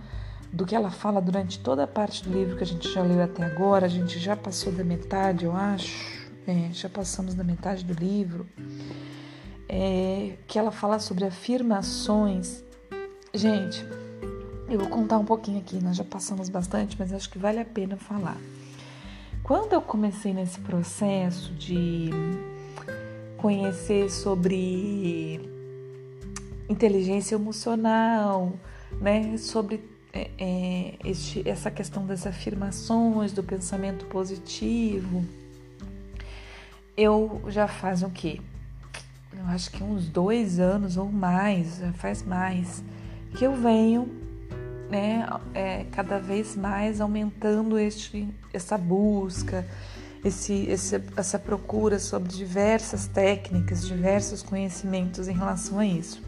do 0.53 0.67
que 0.67 0.75
ela 0.75 0.91
fala 0.91 1.19
durante 1.19 1.57
toda 1.59 1.83
a 1.83 1.87
parte 1.87 2.23
do 2.23 2.31
livro 2.31 2.55
que 2.55 2.63
a 2.63 2.67
gente 2.67 2.87
já 2.93 3.01
leu 3.01 3.23
até 3.23 3.43
agora, 3.43 3.87
a 3.87 3.89
gente 3.89 4.19
já 4.19 4.37
passou 4.37 4.71
da 4.71 4.83
metade, 4.83 5.45
eu 5.45 5.55
acho, 5.55 6.31
é, 6.47 6.69
já 6.71 6.87
passamos 6.87 7.33
da 7.33 7.43
metade 7.43 7.83
do 7.83 7.93
livro, 7.93 8.47
é, 9.67 10.37
que 10.45 10.59
ela 10.59 10.71
fala 10.71 10.99
sobre 10.99 11.25
afirmações. 11.25 12.63
Gente, 13.33 13.83
eu 14.69 14.77
vou 14.77 14.89
contar 14.89 15.17
um 15.17 15.25
pouquinho 15.25 15.57
aqui, 15.57 15.83
nós 15.83 15.97
já 15.97 16.03
passamos 16.03 16.49
bastante, 16.49 16.95
mas 16.99 17.11
acho 17.11 17.31
que 17.31 17.39
vale 17.39 17.59
a 17.59 17.65
pena 17.65 17.97
falar. 17.97 18.37
Quando 19.41 19.73
eu 19.73 19.81
comecei 19.81 20.35
nesse 20.35 20.59
processo 20.59 21.51
de 21.55 22.11
conhecer 23.37 24.09
sobre 24.11 25.49
inteligência 26.69 27.35
emocional, 27.35 28.53
né? 29.01 29.35
Sobre 29.37 29.92
é, 30.13 30.29
é, 30.37 30.93
este, 31.03 31.47
essa 31.49 31.71
questão 31.71 32.05
das 32.05 32.27
afirmações, 32.27 33.33
do 33.33 33.43
pensamento 33.43 34.05
positivo. 34.05 35.25
Eu 36.95 37.41
já 37.47 37.67
faz 37.67 38.03
o 38.03 38.09
quê? 38.11 38.39
Eu 39.35 39.45
acho 39.47 39.71
que 39.71 39.83
uns 39.83 40.07
dois 40.07 40.59
anos 40.59 40.95
ou 40.95 41.11
mais, 41.11 41.79
já 41.79 41.91
faz 41.93 42.21
mais, 42.21 42.83
que 43.35 43.43
eu 43.43 43.55
venho, 43.55 44.07
né, 44.91 45.27
é, 45.55 45.85
cada 45.85 46.19
vez 46.19 46.55
mais 46.55 47.01
aumentando 47.01 47.79
este, 47.79 48.29
essa 48.53 48.77
busca, 48.77 49.67
esse, 50.23 50.53
esse, 50.69 51.01
essa 51.17 51.39
procura 51.39 51.97
sobre 51.97 52.29
diversas 52.29 53.07
técnicas, 53.07 53.87
diversos 53.87 54.43
conhecimentos 54.43 55.27
em 55.27 55.33
relação 55.33 55.79
a 55.79 55.85
isso. 55.85 56.21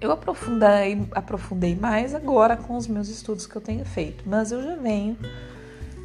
Eu 0.00 0.10
aprofundei, 0.10 1.06
aprofundei 1.12 1.76
mais 1.76 2.14
agora 2.14 2.56
com 2.56 2.74
os 2.76 2.86
meus 2.86 3.08
estudos 3.08 3.46
que 3.46 3.54
eu 3.54 3.60
tenho 3.60 3.84
feito, 3.84 4.24
mas 4.26 4.50
eu 4.50 4.62
já 4.62 4.74
venho 4.76 5.16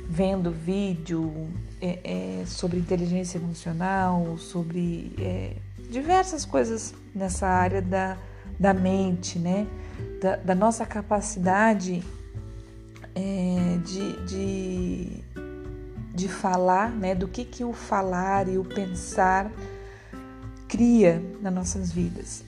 vendo 0.09 0.51
vídeo 0.51 1.49
é, 1.81 2.41
é, 2.41 2.45
sobre 2.45 2.77
inteligência 2.77 3.37
emocional, 3.37 4.37
sobre 4.37 5.13
é, 5.19 5.53
diversas 5.89 6.45
coisas 6.45 6.93
nessa 7.13 7.47
área 7.47 7.81
da, 7.81 8.17
da 8.59 8.73
mente, 8.73 9.39
né? 9.39 9.65
Da, 10.21 10.35
da 10.35 10.55
nossa 10.55 10.85
capacidade 10.85 12.03
é, 13.15 13.77
de, 13.83 14.25
de, 14.25 15.23
de 16.13 16.27
falar, 16.27 16.91
né? 16.91 17.15
Do 17.15 17.27
que, 17.27 17.45
que 17.45 17.63
o 17.63 17.73
falar 17.73 18.47
e 18.47 18.57
o 18.57 18.63
pensar 18.63 19.49
cria 20.67 21.23
nas 21.41 21.53
nossas 21.53 21.91
vidas. 21.91 22.44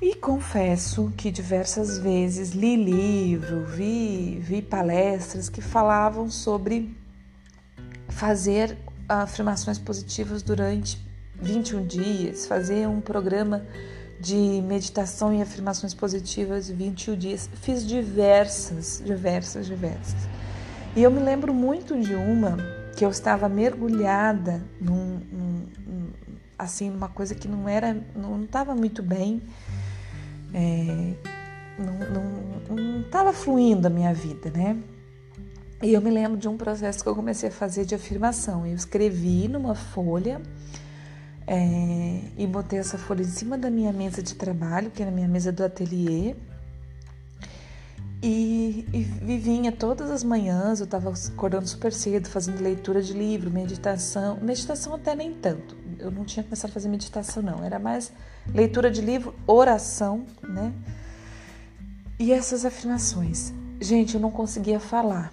E 0.00 0.14
confesso 0.14 1.10
que 1.16 1.30
diversas 1.30 1.98
vezes 1.98 2.50
li 2.50 2.76
livro, 2.76 3.64
vi, 3.64 4.38
vi 4.40 4.60
palestras 4.60 5.48
que 5.48 5.62
falavam 5.62 6.30
sobre 6.30 6.94
fazer 8.06 8.76
afirmações 9.08 9.78
positivas 9.78 10.42
durante 10.42 11.00
21 11.40 11.86
dias, 11.86 12.46
fazer 12.46 12.86
um 12.86 13.00
programa 13.00 13.66
de 14.20 14.36
meditação 14.62 15.32
e 15.32 15.40
afirmações 15.40 15.94
positivas 15.94 16.68
21 16.68 17.16
dias. 17.16 17.48
Fiz 17.62 17.86
diversas, 17.86 19.02
diversas, 19.02 19.64
diversas. 19.64 20.28
E 20.94 21.02
eu 21.02 21.10
me 21.10 21.20
lembro 21.20 21.54
muito 21.54 21.98
de 21.98 22.14
uma 22.14 22.58
que 22.94 23.04
eu 23.04 23.10
estava 23.10 23.48
mergulhada 23.48 24.62
num, 24.78 25.20
num, 25.32 25.66
assim, 26.58 26.90
numa 26.90 27.08
coisa 27.08 27.34
que 27.34 27.48
não 27.48 27.66
era, 27.66 27.96
não 28.14 28.42
estava 28.42 28.74
muito 28.74 29.02
bem 29.02 29.42
é, 30.54 31.14
não 31.78 33.00
estava 33.00 33.32
fluindo 33.32 33.86
a 33.86 33.90
minha 33.90 34.12
vida, 34.12 34.50
né? 34.50 34.76
E 35.82 35.92
eu 35.92 36.00
me 36.00 36.10
lembro 36.10 36.38
de 36.38 36.48
um 36.48 36.56
processo 36.56 37.02
que 37.02 37.08
eu 37.08 37.14
comecei 37.14 37.50
a 37.50 37.52
fazer 37.52 37.84
de 37.84 37.94
afirmação. 37.94 38.66
Eu 38.66 38.74
escrevi 38.74 39.46
numa 39.46 39.74
folha 39.74 40.40
é, 41.46 42.20
e 42.36 42.46
botei 42.46 42.78
essa 42.78 42.96
folha 42.96 43.22
em 43.22 43.26
cima 43.26 43.58
da 43.58 43.70
minha 43.70 43.92
mesa 43.92 44.22
de 44.22 44.34
trabalho, 44.34 44.90
que 44.90 45.02
era 45.02 45.10
a 45.10 45.14
minha 45.14 45.28
mesa 45.28 45.52
do 45.52 45.62
ateliê. 45.62 46.34
E, 48.22 48.86
e 48.92 49.38
vinha 49.38 49.70
todas 49.70 50.10
as 50.10 50.24
manhãs, 50.24 50.80
eu 50.80 50.84
estava 50.84 51.12
acordando 51.12 51.68
super 51.68 51.92
cedo, 51.92 52.26
fazendo 52.28 52.62
leitura 52.62 53.02
de 53.02 53.12
livro, 53.12 53.50
meditação. 53.50 54.38
Meditação 54.40 54.94
até 54.94 55.14
nem 55.14 55.34
tanto. 55.34 55.76
Eu 55.98 56.10
não 56.10 56.24
tinha 56.24 56.42
começado 56.42 56.70
a 56.70 56.74
fazer 56.74 56.88
meditação, 56.88 57.42
não. 57.42 57.64
Era 57.64 57.78
mais 57.78 58.12
leitura 58.52 58.90
de 58.90 59.00
livro, 59.00 59.34
oração, 59.46 60.26
né? 60.42 60.72
E 62.18 62.32
essas 62.32 62.64
afirmações. 62.64 63.52
Gente, 63.80 64.14
eu 64.14 64.20
não 64.20 64.30
conseguia 64.30 64.80
falar. 64.80 65.32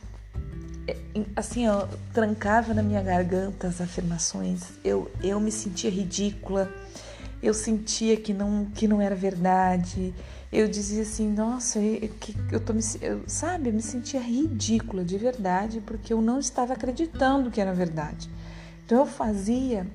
É, 0.88 0.98
assim, 1.36 1.64
trancava 2.14 2.74
na 2.74 2.84
minha 2.84 3.02
garganta 3.02 3.68
as 3.68 3.80
afirmações. 3.80 4.64
Eu, 4.84 5.10
eu 5.22 5.40
me 5.40 5.52
sentia 5.52 5.90
ridícula. 5.90 6.70
Eu 7.42 7.54
sentia 7.54 8.18
que 8.18 8.34
não, 8.34 8.66
que 8.66 8.88
não 8.88 9.02
era 9.02 9.16
verdade. 9.16 10.14
Eu 10.52 10.68
dizia 10.68 11.02
assim, 11.02 11.32
nossa, 11.32 11.80
eu, 11.80 12.10
que, 12.20 12.36
eu 12.52 12.60
tô 12.60 12.74
me, 12.74 12.82
eu, 13.02 13.24
sabe, 13.26 13.70
eu 13.70 13.74
me 13.74 13.82
sentia 13.82 14.20
ridícula 14.20 15.04
de 15.04 15.18
verdade 15.18 15.82
porque 15.82 16.14
eu 16.14 16.22
não 16.22 16.38
estava 16.38 16.74
acreditando 16.74 17.50
que 17.50 17.60
era 17.60 17.74
verdade. 17.74 18.30
Então 18.86 19.00
eu 19.00 19.06
fazia 19.08 19.88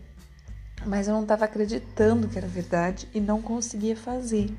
mas 0.88 1.06
eu 1.06 1.14
não 1.14 1.22
estava 1.22 1.44
acreditando 1.44 2.26
que 2.28 2.38
era 2.38 2.46
verdade 2.46 3.06
e 3.14 3.20
não 3.20 3.42
conseguia 3.42 3.96
fazer. 3.96 4.50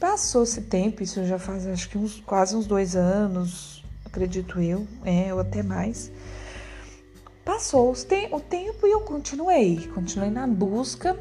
Passou-se 0.00 0.62
tempo, 0.62 1.02
isso 1.02 1.24
já 1.24 1.38
faz 1.38 1.66
acho 1.66 1.88
que 1.88 1.96
uns, 1.96 2.20
quase 2.20 2.56
uns 2.56 2.66
dois 2.66 2.96
anos, 2.96 3.84
acredito 4.04 4.60
eu, 4.60 4.86
é, 5.04 5.32
ou 5.32 5.40
até 5.40 5.62
mais. 5.62 6.10
Passou 7.44 7.92
o 7.92 8.40
tempo 8.40 8.86
e 8.86 8.90
eu 8.90 9.00
continuei, 9.00 9.86
continuei 9.94 10.30
na 10.30 10.46
busca 10.46 11.16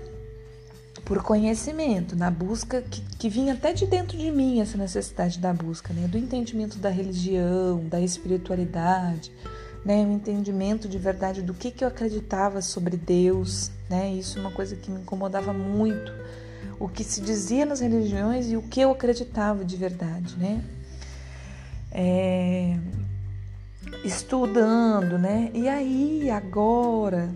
por 1.04 1.22
conhecimento, 1.22 2.16
na 2.16 2.32
busca 2.32 2.82
que, 2.82 3.02
que 3.18 3.30
vinha 3.30 3.54
até 3.54 3.74
de 3.74 3.86
dentro 3.86 4.18
de 4.18 4.32
mim 4.32 4.62
essa 4.62 4.78
necessidade 4.78 5.38
da 5.38 5.54
busca, 5.54 5.94
né? 5.94 6.08
Do 6.08 6.18
entendimento 6.18 6.78
da 6.78 6.90
religião, 6.90 7.84
da 7.90 8.00
espiritualidade, 8.00 9.32
né, 9.86 10.06
o 10.06 10.12
entendimento 10.12 10.88
de 10.88 10.98
verdade 10.98 11.42
do 11.42 11.54
que, 11.54 11.72
que 11.72 11.84
eu 11.84 11.88
acreditava 11.88 12.62
sobre 12.62 12.96
Deus, 12.96 13.72
né? 13.90 14.14
Isso 14.14 14.38
é 14.38 14.42
uma 14.42 14.52
coisa 14.52 14.76
que 14.76 14.90
me 14.90 15.02
incomodava 15.02 15.52
muito, 15.52 16.14
o 16.80 16.88
que 16.88 17.04
se 17.04 17.22
dizia 17.22 17.66
nas 17.66 17.82
religiões 17.82 18.50
e 18.50 18.56
o 18.56 18.62
que 18.62 18.80
eu 18.80 18.92
acreditava 18.92 19.66
de 19.66 19.76
verdade, 19.76 20.38
né? 20.38 20.64
É, 21.92 22.78
estudando, 24.04 25.18
né? 25.20 25.52
E 25.54 25.68
aí 25.68 26.30
agora 26.30 27.30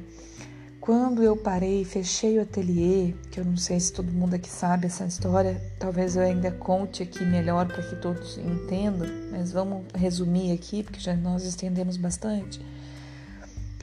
quando 0.88 1.22
eu 1.22 1.36
parei, 1.36 1.84
fechei 1.84 2.40
o 2.40 2.44
ateliê, 2.44 3.14
que 3.30 3.42
eu 3.42 3.44
não 3.44 3.58
sei 3.58 3.78
se 3.78 3.92
todo 3.92 4.10
mundo 4.10 4.36
aqui 4.36 4.50
sabe 4.50 4.86
essa 4.86 5.04
história, 5.04 5.62
talvez 5.78 6.16
eu 6.16 6.22
ainda 6.22 6.50
conte 6.50 7.04
aqui 7.04 7.26
melhor 7.26 7.68
para 7.68 7.84
que 7.84 7.98
todos 7.98 8.38
entendam, 8.38 9.06
mas 9.30 9.52
vamos 9.52 9.84
resumir 9.94 10.54
aqui, 10.54 10.84
porque 10.84 11.02
já 11.02 11.14
nós 11.14 11.44
estendemos 11.44 11.98
bastante. 11.98 12.66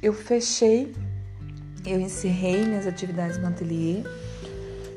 Eu 0.00 0.14
fechei, 0.14 0.94
eu 1.84 2.00
encerrei 2.00 2.64
minhas 2.64 2.86
atividades 2.86 3.36
no 3.36 3.48
ateliê, 3.48 4.02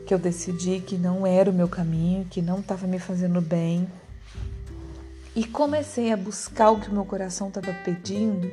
que 0.05 0.13
eu 0.13 0.17
decidi 0.17 0.79
que 0.79 0.97
não 0.97 1.27
era 1.27 1.51
o 1.51 1.53
meu 1.53 1.67
caminho, 1.67 2.23
que 2.23 2.41
não 2.41 2.61
estava 2.61 2.87
me 2.87 2.99
fazendo 2.99 3.41
bem, 3.41 3.85
e 5.37 5.45
comecei 5.45 6.11
a 6.11 6.17
buscar 6.17 6.71
o 6.71 6.81
que 6.81 6.91
meu 6.91 7.05
coração 7.05 7.47
estava 7.47 7.71
pedindo 7.85 8.51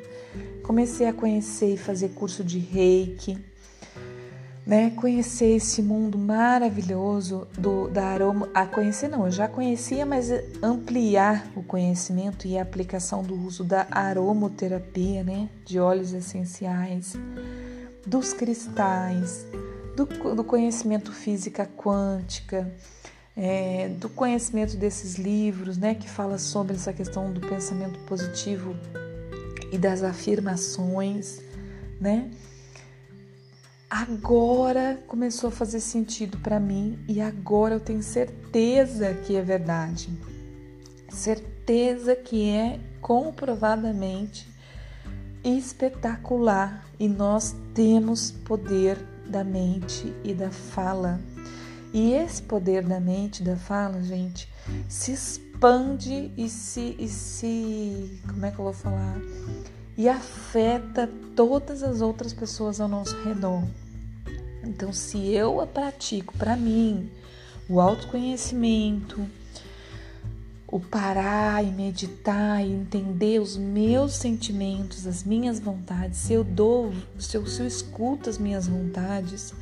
comecei 0.64 1.06
a 1.06 1.12
conhecer 1.12 1.74
e 1.74 1.76
fazer 1.76 2.10
curso 2.10 2.42
de 2.42 2.58
reiki, 2.58 3.38
né? 4.66 4.90
Conhecer 4.96 5.56
esse 5.56 5.82
mundo 5.82 6.16
maravilhoso 6.16 7.46
do 7.56 7.88
da 7.88 8.06
aroma, 8.06 8.48
a 8.54 8.66
conhecer 8.66 9.08
não, 9.08 9.26
eu 9.26 9.30
já 9.30 9.46
conhecia, 9.46 10.06
mas 10.06 10.30
ampliar 10.62 11.46
o 11.54 11.62
conhecimento 11.62 12.46
e 12.46 12.58
a 12.58 12.62
aplicação 12.62 13.22
do 13.22 13.34
uso 13.34 13.62
da 13.62 13.86
aromoterapia, 13.90 15.22
né? 15.22 15.50
De 15.66 15.78
óleos 15.78 16.14
essenciais, 16.14 17.14
dos 18.06 18.32
cristais, 18.32 19.46
do, 19.94 20.06
do 20.34 20.42
conhecimento 20.42 21.12
física 21.12 21.66
quântica, 21.76 22.72
é, 23.36 23.88
do 23.88 24.08
conhecimento 24.08 24.76
desses 24.76 25.16
livros, 25.16 25.76
né? 25.76 25.94
Que 25.94 26.08
fala 26.08 26.38
sobre 26.38 26.74
essa 26.76 26.92
questão 26.92 27.32
do 27.32 27.40
pensamento 27.40 27.98
positivo 28.00 28.76
e 29.72 29.78
das 29.78 30.02
afirmações, 30.02 31.40
né? 32.00 32.30
Agora 33.90 35.00
começou 35.06 35.48
a 35.48 35.52
fazer 35.52 35.80
sentido 35.80 36.38
para 36.38 36.58
mim 36.58 36.98
e 37.08 37.20
agora 37.20 37.74
eu 37.74 37.80
tenho 37.80 38.02
certeza 38.02 39.14
que 39.14 39.36
é 39.36 39.42
verdade. 39.42 40.08
Certeza 41.08 42.16
que 42.16 42.48
é 42.50 42.80
comprovadamente 43.00 44.48
espetacular 45.44 46.86
e 46.98 47.08
nós 47.08 47.54
temos 47.74 48.30
poder 48.30 48.98
da 49.28 49.44
mente 49.44 50.12
e 50.24 50.34
da 50.34 50.50
fala. 50.50 51.20
E 51.94 52.12
esse 52.12 52.42
poder 52.42 52.82
da 52.82 52.98
mente 52.98 53.40
da 53.40 53.56
fala, 53.56 54.02
gente, 54.02 54.48
se 54.88 55.12
expande 55.12 56.32
e 56.36 56.48
se, 56.48 56.96
e 56.98 57.06
se. 57.06 58.20
Como 58.28 58.44
é 58.44 58.50
que 58.50 58.58
eu 58.58 58.64
vou 58.64 58.72
falar? 58.72 59.16
E 59.96 60.08
afeta 60.08 61.08
todas 61.36 61.84
as 61.84 62.00
outras 62.00 62.32
pessoas 62.32 62.80
ao 62.80 62.88
nosso 62.88 63.16
redor. 63.22 63.62
Então, 64.64 64.92
se 64.92 65.30
eu 65.32 65.60
a 65.60 65.68
pratico 65.68 66.36
para 66.36 66.56
mim, 66.56 67.08
o 67.68 67.80
autoconhecimento, 67.80 69.24
o 70.66 70.80
parar 70.80 71.64
e 71.64 71.70
meditar 71.70 72.66
e 72.66 72.72
entender 72.72 73.40
os 73.40 73.56
meus 73.56 74.14
sentimentos, 74.14 75.06
as 75.06 75.22
minhas 75.22 75.60
vontades, 75.60 76.18
se 76.18 76.32
eu 76.32 76.42
dou, 76.42 76.92
se 77.20 77.36
eu, 77.36 77.46
se 77.46 77.60
eu 77.60 77.68
escuto 77.68 78.28
as 78.28 78.36
minhas 78.36 78.66
vontades 78.66 79.54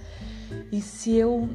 e 0.70 0.80
se 0.80 1.14
eu 1.14 1.50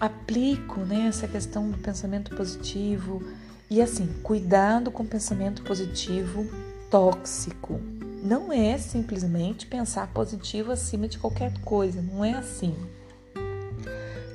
aplico 0.00 0.80
né, 0.80 1.06
essa 1.08 1.28
questão 1.28 1.70
do 1.70 1.76
pensamento 1.78 2.34
positivo, 2.34 3.22
e 3.68 3.80
assim, 3.80 4.06
cuidado 4.22 4.90
com 4.90 5.04
o 5.04 5.06
pensamento 5.06 5.62
positivo 5.62 6.44
tóxico. 6.90 7.80
Não 8.22 8.52
é 8.52 8.76
simplesmente 8.78 9.66
pensar 9.66 10.08
positivo 10.08 10.72
acima 10.72 11.06
de 11.06 11.18
qualquer 11.18 11.52
coisa, 11.60 12.02
não 12.02 12.24
é 12.24 12.32
assim. 12.32 12.74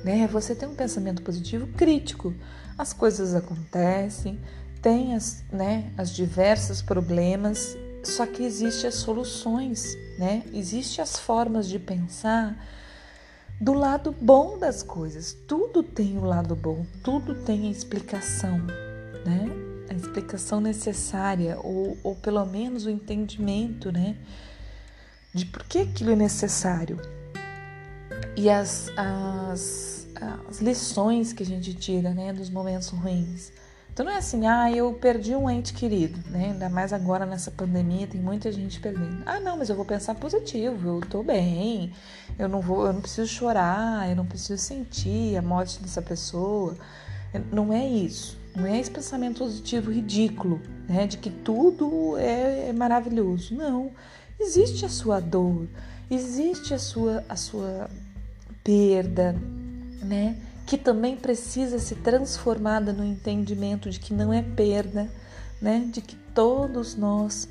Né? 0.02 0.26
Você 0.28 0.54
tem 0.54 0.68
um 0.68 0.74
pensamento 0.74 1.22
positivo 1.22 1.66
crítico. 1.76 2.32
As 2.78 2.92
coisas 2.92 3.34
acontecem, 3.34 4.40
tem 4.80 5.14
as, 5.14 5.44
né, 5.52 5.90
as 5.98 6.10
diversos 6.10 6.80
problemas, 6.80 7.76
só 8.02 8.24
que 8.24 8.42
existem 8.42 8.88
as 8.88 8.94
soluções, 8.94 9.96
né? 10.18 10.44
Existem 10.52 11.02
as 11.02 11.18
formas 11.18 11.68
de 11.68 11.78
pensar 11.78 12.56
do 13.60 13.72
lado 13.72 14.14
bom 14.20 14.58
das 14.58 14.82
coisas. 14.82 15.36
Tudo 15.46 15.82
tem 15.82 16.18
o 16.18 16.24
lado 16.24 16.54
bom, 16.54 16.84
tudo 17.02 17.34
tem 17.34 17.68
a 17.68 17.70
explicação 17.70 18.60
né? 19.26 19.50
A 19.90 19.94
explicação 19.94 20.60
necessária, 20.60 21.58
ou, 21.60 21.98
ou 22.02 22.14
pelo 22.14 22.44
menos 22.46 22.86
o 22.86 22.90
entendimento, 22.90 23.90
né? 23.92 24.16
De 25.34 25.44
por 25.44 25.64
que 25.64 25.80
aquilo 25.80 26.12
é 26.12 26.16
necessário. 26.16 26.98
E 28.36 28.48
as, 28.48 28.90
as, 28.96 30.08
as 30.48 30.60
lições 30.60 31.32
que 31.32 31.42
a 31.42 31.46
gente 31.46 31.74
tira, 31.74 32.14
né? 32.14 32.32
Dos 32.32 32.48
momentos 32.48 32.88
ruins. 32.88 33.52
Então 33.96 34.04
não 34.04 34.12
é 34.12 34.18
assim, 34.18 34.46
ah, 34.46 34.70
eu 34.70 34.92
perdi 34.92 35.34
um 35.34 35.48
ente 35.48 35.72
querido, 35.72 36.20
né? 36.28 36.50
Ainda 36.50 36.68
mais 36.68 36.92
agora 36.92 37.24
nessa 37.24 37.50
pandemia, 37.50 38.06
tem 38.06 38.20
muita 38.20 38.52
gente 38.52 38.78
perdendo. 38.78 39.22
Ah, 39.24 39.40
não, 39.40 39.56
mas 39.56 39.70
eu 39.70 39.74
vou 39.74 39.86
pensar 39.86 40.14
positivo, 40.14 40.86
eu 40.86 41.00
tô 41.00 41.22
bem, 41.22 41.90
eu 42.38 42.46
não 42.46 42.60
vou, 42.60 42.86
eu 42.86 42.92
não 42.92 43.00
preciso 43.00 43.26
chorar, 43.26 44.06
eu 44.10 44.14
não 44.14 44.26
preciso 44.26 44.62
sentir 44.62 45.34
a 45.38 45.40
morte 45.40 45.80
dessa 45.80 46.02
pessoa. 46.02 46.76
Não 47.50 47.72
é 47.72 47.88
isso. 47.88 48.36
Não 48.54 48.66
é 48.66 48.78
esse 48.78 48.90
pensamento 48.90 49.38
positivo 49.38 49.90
ridículo, 49.90 50.60
né? 50.86 51.06
De 51.06 51.16
que 51.16 51.30
tudo 51.30 52.18
é, 52.18 52.68
é 52.68 52.72
maravilhoso. 52.74 53.54
Não. 53.54 53.92
Existe 54.38 54.84
a 54.84 54.90
sua 54.90 55.20
dor, 55.20 55.66
existe 56.10 56.74
a 56.74 56.78
sua, 56.78 57.24
a 57.30 57.34
sua 57.34 57.88
perda, 58.62 59.34
né? 60.02 60.36
Que 60.66 60.76
também 60.76 61.16
precisa 61.16 61.78
ser 61.78 61.96
transformada 61.96 62.92
no 62.92 63.04
entendimento 63.04 63.88
de 63.88 64.00
que 64.00 64.12
não 64.12 64.32
é 64.32 64.42
perda, 64.42 65.10
né? 65.60 65.88
De 65.92 66.00
que 66.00 66.16
todos 66.34 66.96
nós 66.96 67.48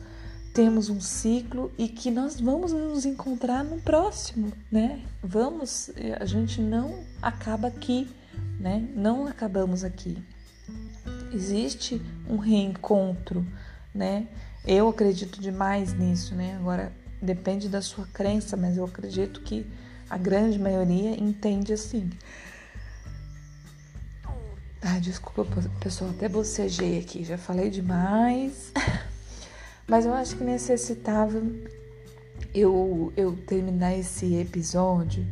temos 0.54 0.90
um 0.90 1.02
ciclo 1.02 1.72
e 1.78 1.88
que 1.88 2.12
nós 2.12 2.40
vamos 2.40 2.72
nos 2.72 3.06
encontrar 3.06 3.64
no 3.64 3.80
próximo, 3.82 4.52
né? 4.72 5.02
Vamos, 5.24 5.92
a 6.20 6.26
gente 6.26 6.62
não 6.62 7.00
acaba 7.22 7.68
aqui, 7.68 8.08
né? 8.60 8.88
Não 8.96 9.28
acabamos 9.28 9.84
aqui 9.84 10.22
existe 11.36 12.02
um 12.30 12.38
reencontro, 12.38 13.46
né? 13.94 14.28
Eu 14.66 14.88
acredito 14.88 15.40
demais 15.42 15.94
nisso, 15.94 16.34
né? 16.34 16.56
Agora 16.56 16.92
depende 17.22 17.70
da 17.70 17.82
sua 17.82 18.08
crença, 18.08 18.58
mas 18.58 18.78
eu 18.78 18.86
acredito 18.86 19.42
que 19.42 19.66
a 20.10 20.18
grande 20.18 20.58
maioria 20.58 21.12
entende 21.12 21.74
assim. 21.74 22.10
Ah, 24.88 25.00
desculpa, 25.00 25.48
pessoal, 25.80 26.12
até 26.12 26.30
bocejei 26.30 27.00
aqui, 27.00 27.24
já 27.24 27.40
falei 27.40 27.72
demais. 27.72 28.72
Mas 29.90 30.06
eu 30.06 30.14
acho 30.14 30.36
que 30.38 30.44
necessitava 30.44 31.42
eu, 32.54 33.12
eu 33.18 33.36
terminar 33.48 33.98
esse 33.98 34.36
episódio, 34.36 35.26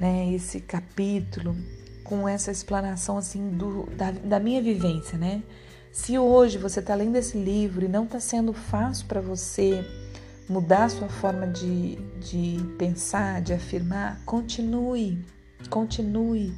né, 0.00 0.32
esse 0.32 0.58
capítulo, 0.58 1.54
com 2.02 2.26
essa 2.26 2.50
explanação 2.50 3.18
assim 3.18 3.50
do, 3.50 3.84
da, 3.94 4.10
da 4.10 4.40
minha 4.40 4.62
vivência, 4.62 5.18
né? 5.18 5.42
Se 5.92 6.18
hoje 6.18 6.56
você 6.56 6.80
está 6.80 6.94
lendo 6.94 7.16
esse 7.16 7.36
livro 7.36 7.84
e 7.84 7.88
não 7.88 8.04
está 8.04 8.18
sendo 8.18 8.54
fácil 8.54 9.06
para 9.06 9.20
você 9.20 9.84
mudar 10.48 10.88
sua 10.88 11.10
forma 11.10 11.46
de, 11.46 11.96
de 12.20 12.56
pensar, 12.78 13.42
de 13.42 13.52
afirmar, 13.52 14.18
continue, 14.24 15.22
continue, 15.68 16.54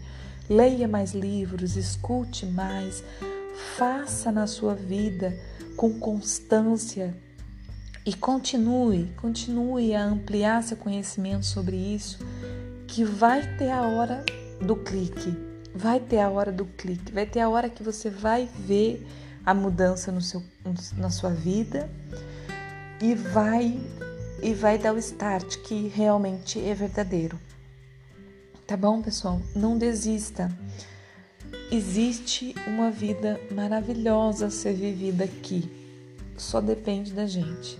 leia 0.50 0.88
mais 0.88 1.12
livros, 1.12 1.76
escute 1.76 2.44
mais, 2.44 3.04
faça 3.76 4.32
na 4.32 4.48
sua 4.48 4.74
vida 4.74 5.38
com 5.76 5.98
constância 6.00 7.14
e 8.04 8.12
continue, 8.12 9.12
continue 9.16 9.94
a 9.94 10.04
ampliar 10.04 10.62
seu 10.64 10.76
conhecimento 10.76 11.46
sobre 11.46 11.76
isso, 11.76 12.18
que 12.88 13.04
vai 13.04 13.56
ter 13.56 13.70
a 13.70 13.82
hora 13.82 14.24
do 14.60 14.74
clique. 14.74 15.36
Vai 15.72 16.00
ter 16.00 16.18
a 16.18 16.28
hora 16.28 16.50
do 16.50 16.64
clique, 16.64 17.12
vai 17.12 17.24
ter 17.24 17.38
a 17.38 17.48
hora 17.48 17.70
que 17.70 17.82
você 17.82 18.10
vai 18.10 18.48
ver 18.58 19.06
a 19.46 19.54
mudança 19.54 20.10
no 20.10 20.20
seu, 20.20 20.42
na 20.96 21.10
sua 21.10 21.30
vida 21.30 21.88
e 23.00 23.14
vai 23.14 23.78
e 24.42 24.52
vai 24.52 24.78
dar 24.78 24.92
o 24.92 24.98
start 24.98 25.58
que 25.58 25.86
realmente 25.88 26.58
é 26.58 26.74
verdadeiro. 26.74 27.38
Tá 28.70 28.76
bom, 28.76 29.02
pessoal? 29.02 29.42
Não 29.52 29.76
desista. 29.76 30.48
Existe 31.72 32.54
uma 32.68 32.88
vida 32.88 33.40
maravilhosa 33.50 34.46
a 34.46 34.50
ser 34.50 34.74
vivida 34.74 35.24
aqui. 35.24 35.68
Só 36.36 36.60
depende 36.60 37.12
da 37.12 37.26
gente. 37.26 37.76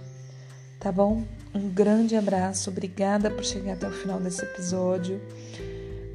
Tá 0.80 0.90
bom? 0.90 1.22
Um 1.54 1.68
grande 1.68 2.16
abraço, 2.16 2.70
obrigada 2.70 3.30
por 3.30 3.44
chegar 3.44 3.74
até 3.74 3.86
o 3.86 3.92
final 3.92 4.18
desse 4.18 4.42
episódio. 4.42 5.20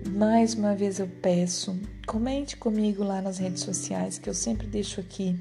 Mais 0.09 0.55
uma 0.55 0.75
vez 0.75 0.99
eu 0.99 1.07
peço, 1.07 1.79
comente 2.05 2.57
comigo 2.57 3.01
lá 3.01 3.21
nas 3.21 3.37
redes 3.37 3.63
sociais, 3.63 4.19
que 4.19 4.29
eu 4.29 4.33
sempre 4.33 4.67
deixo 4.67 4.99
aqui 4.99 5.39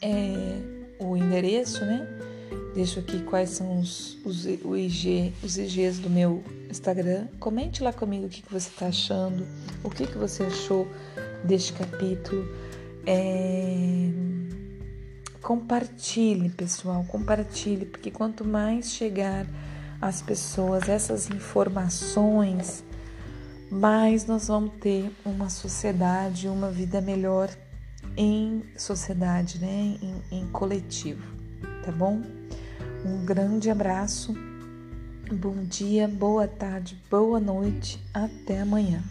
é, 0.00 0.60
o 1.00 1.16
endereço, 1.16 1.84
né? 1.84 2.06
Deixo 2.74 3.00
aqui 3.00 3.22
quais 3.22 3.50
são 3.50 3.80
os, 3.80 4.16
os, 4.24 4.46
IG, 4.46 5.34
os 5.42 5.58
IGs 5.58 5.98
do 5.98 6.08
meu 6.08 6.42
Instagram. 6.70 7.28
Comente 7.38 7.82
lá 7.82 7.92
comigo 7.92 8.26
o 8.26 8.28
que, 8.30 8.40
que 8.40 8.50
você 8.52 8.70
está 8.70 8.86
achando, 8.86 9.46
o 9.84 9.90
que, 9.90 10.06
que 10.06 10.16
você 10.16 10.44
achou 10.44 10.88
deste 11.44 11.74
capítulo. 11.74 12.48
É... 13.06 14.08
Compartilhe, 15.42 16.48
pessoal, 16.48 17.04
compartilhe, 17.08 17.84
porque 17.84 18.10
quanto 18.10 18.42
mais 18.44 18.92
chegar 18.92 19.46
às 20.00 20.22
pessoas 20.22 20.88
essas 20.88 21.28
informações, 21.28 22.82
mais 23.70 24.24
nós 24.24 24.48
vamos 24.48 24.72
ter 24.80 25.10
uma 25.26 25.50
sociedade, 25.50 26.48
uma 26.48 26.70
vida 26.70 27.00
melhor 27.00 27.50
em 28.16 28.62
sociedade, 28.76 29.58
né? 29.58 29.98
em, 30.00 30.22
em 30.30 30.46
coletivo, 30.48 31.26
tá 31.84 31.92
bom? 31.92 32.22
Um 33.04 33.24
grande 33.24 33.68
abraço, 33.68 34.32
bom 35.32 35.64
dia, 35.64 36.06
boa 36.06 36.46
tarde, 36.46 36.96
boa 37.10 37.40
noite, 37.40 37.98
até 38.14 38.60
amanhã. 38.60 39.02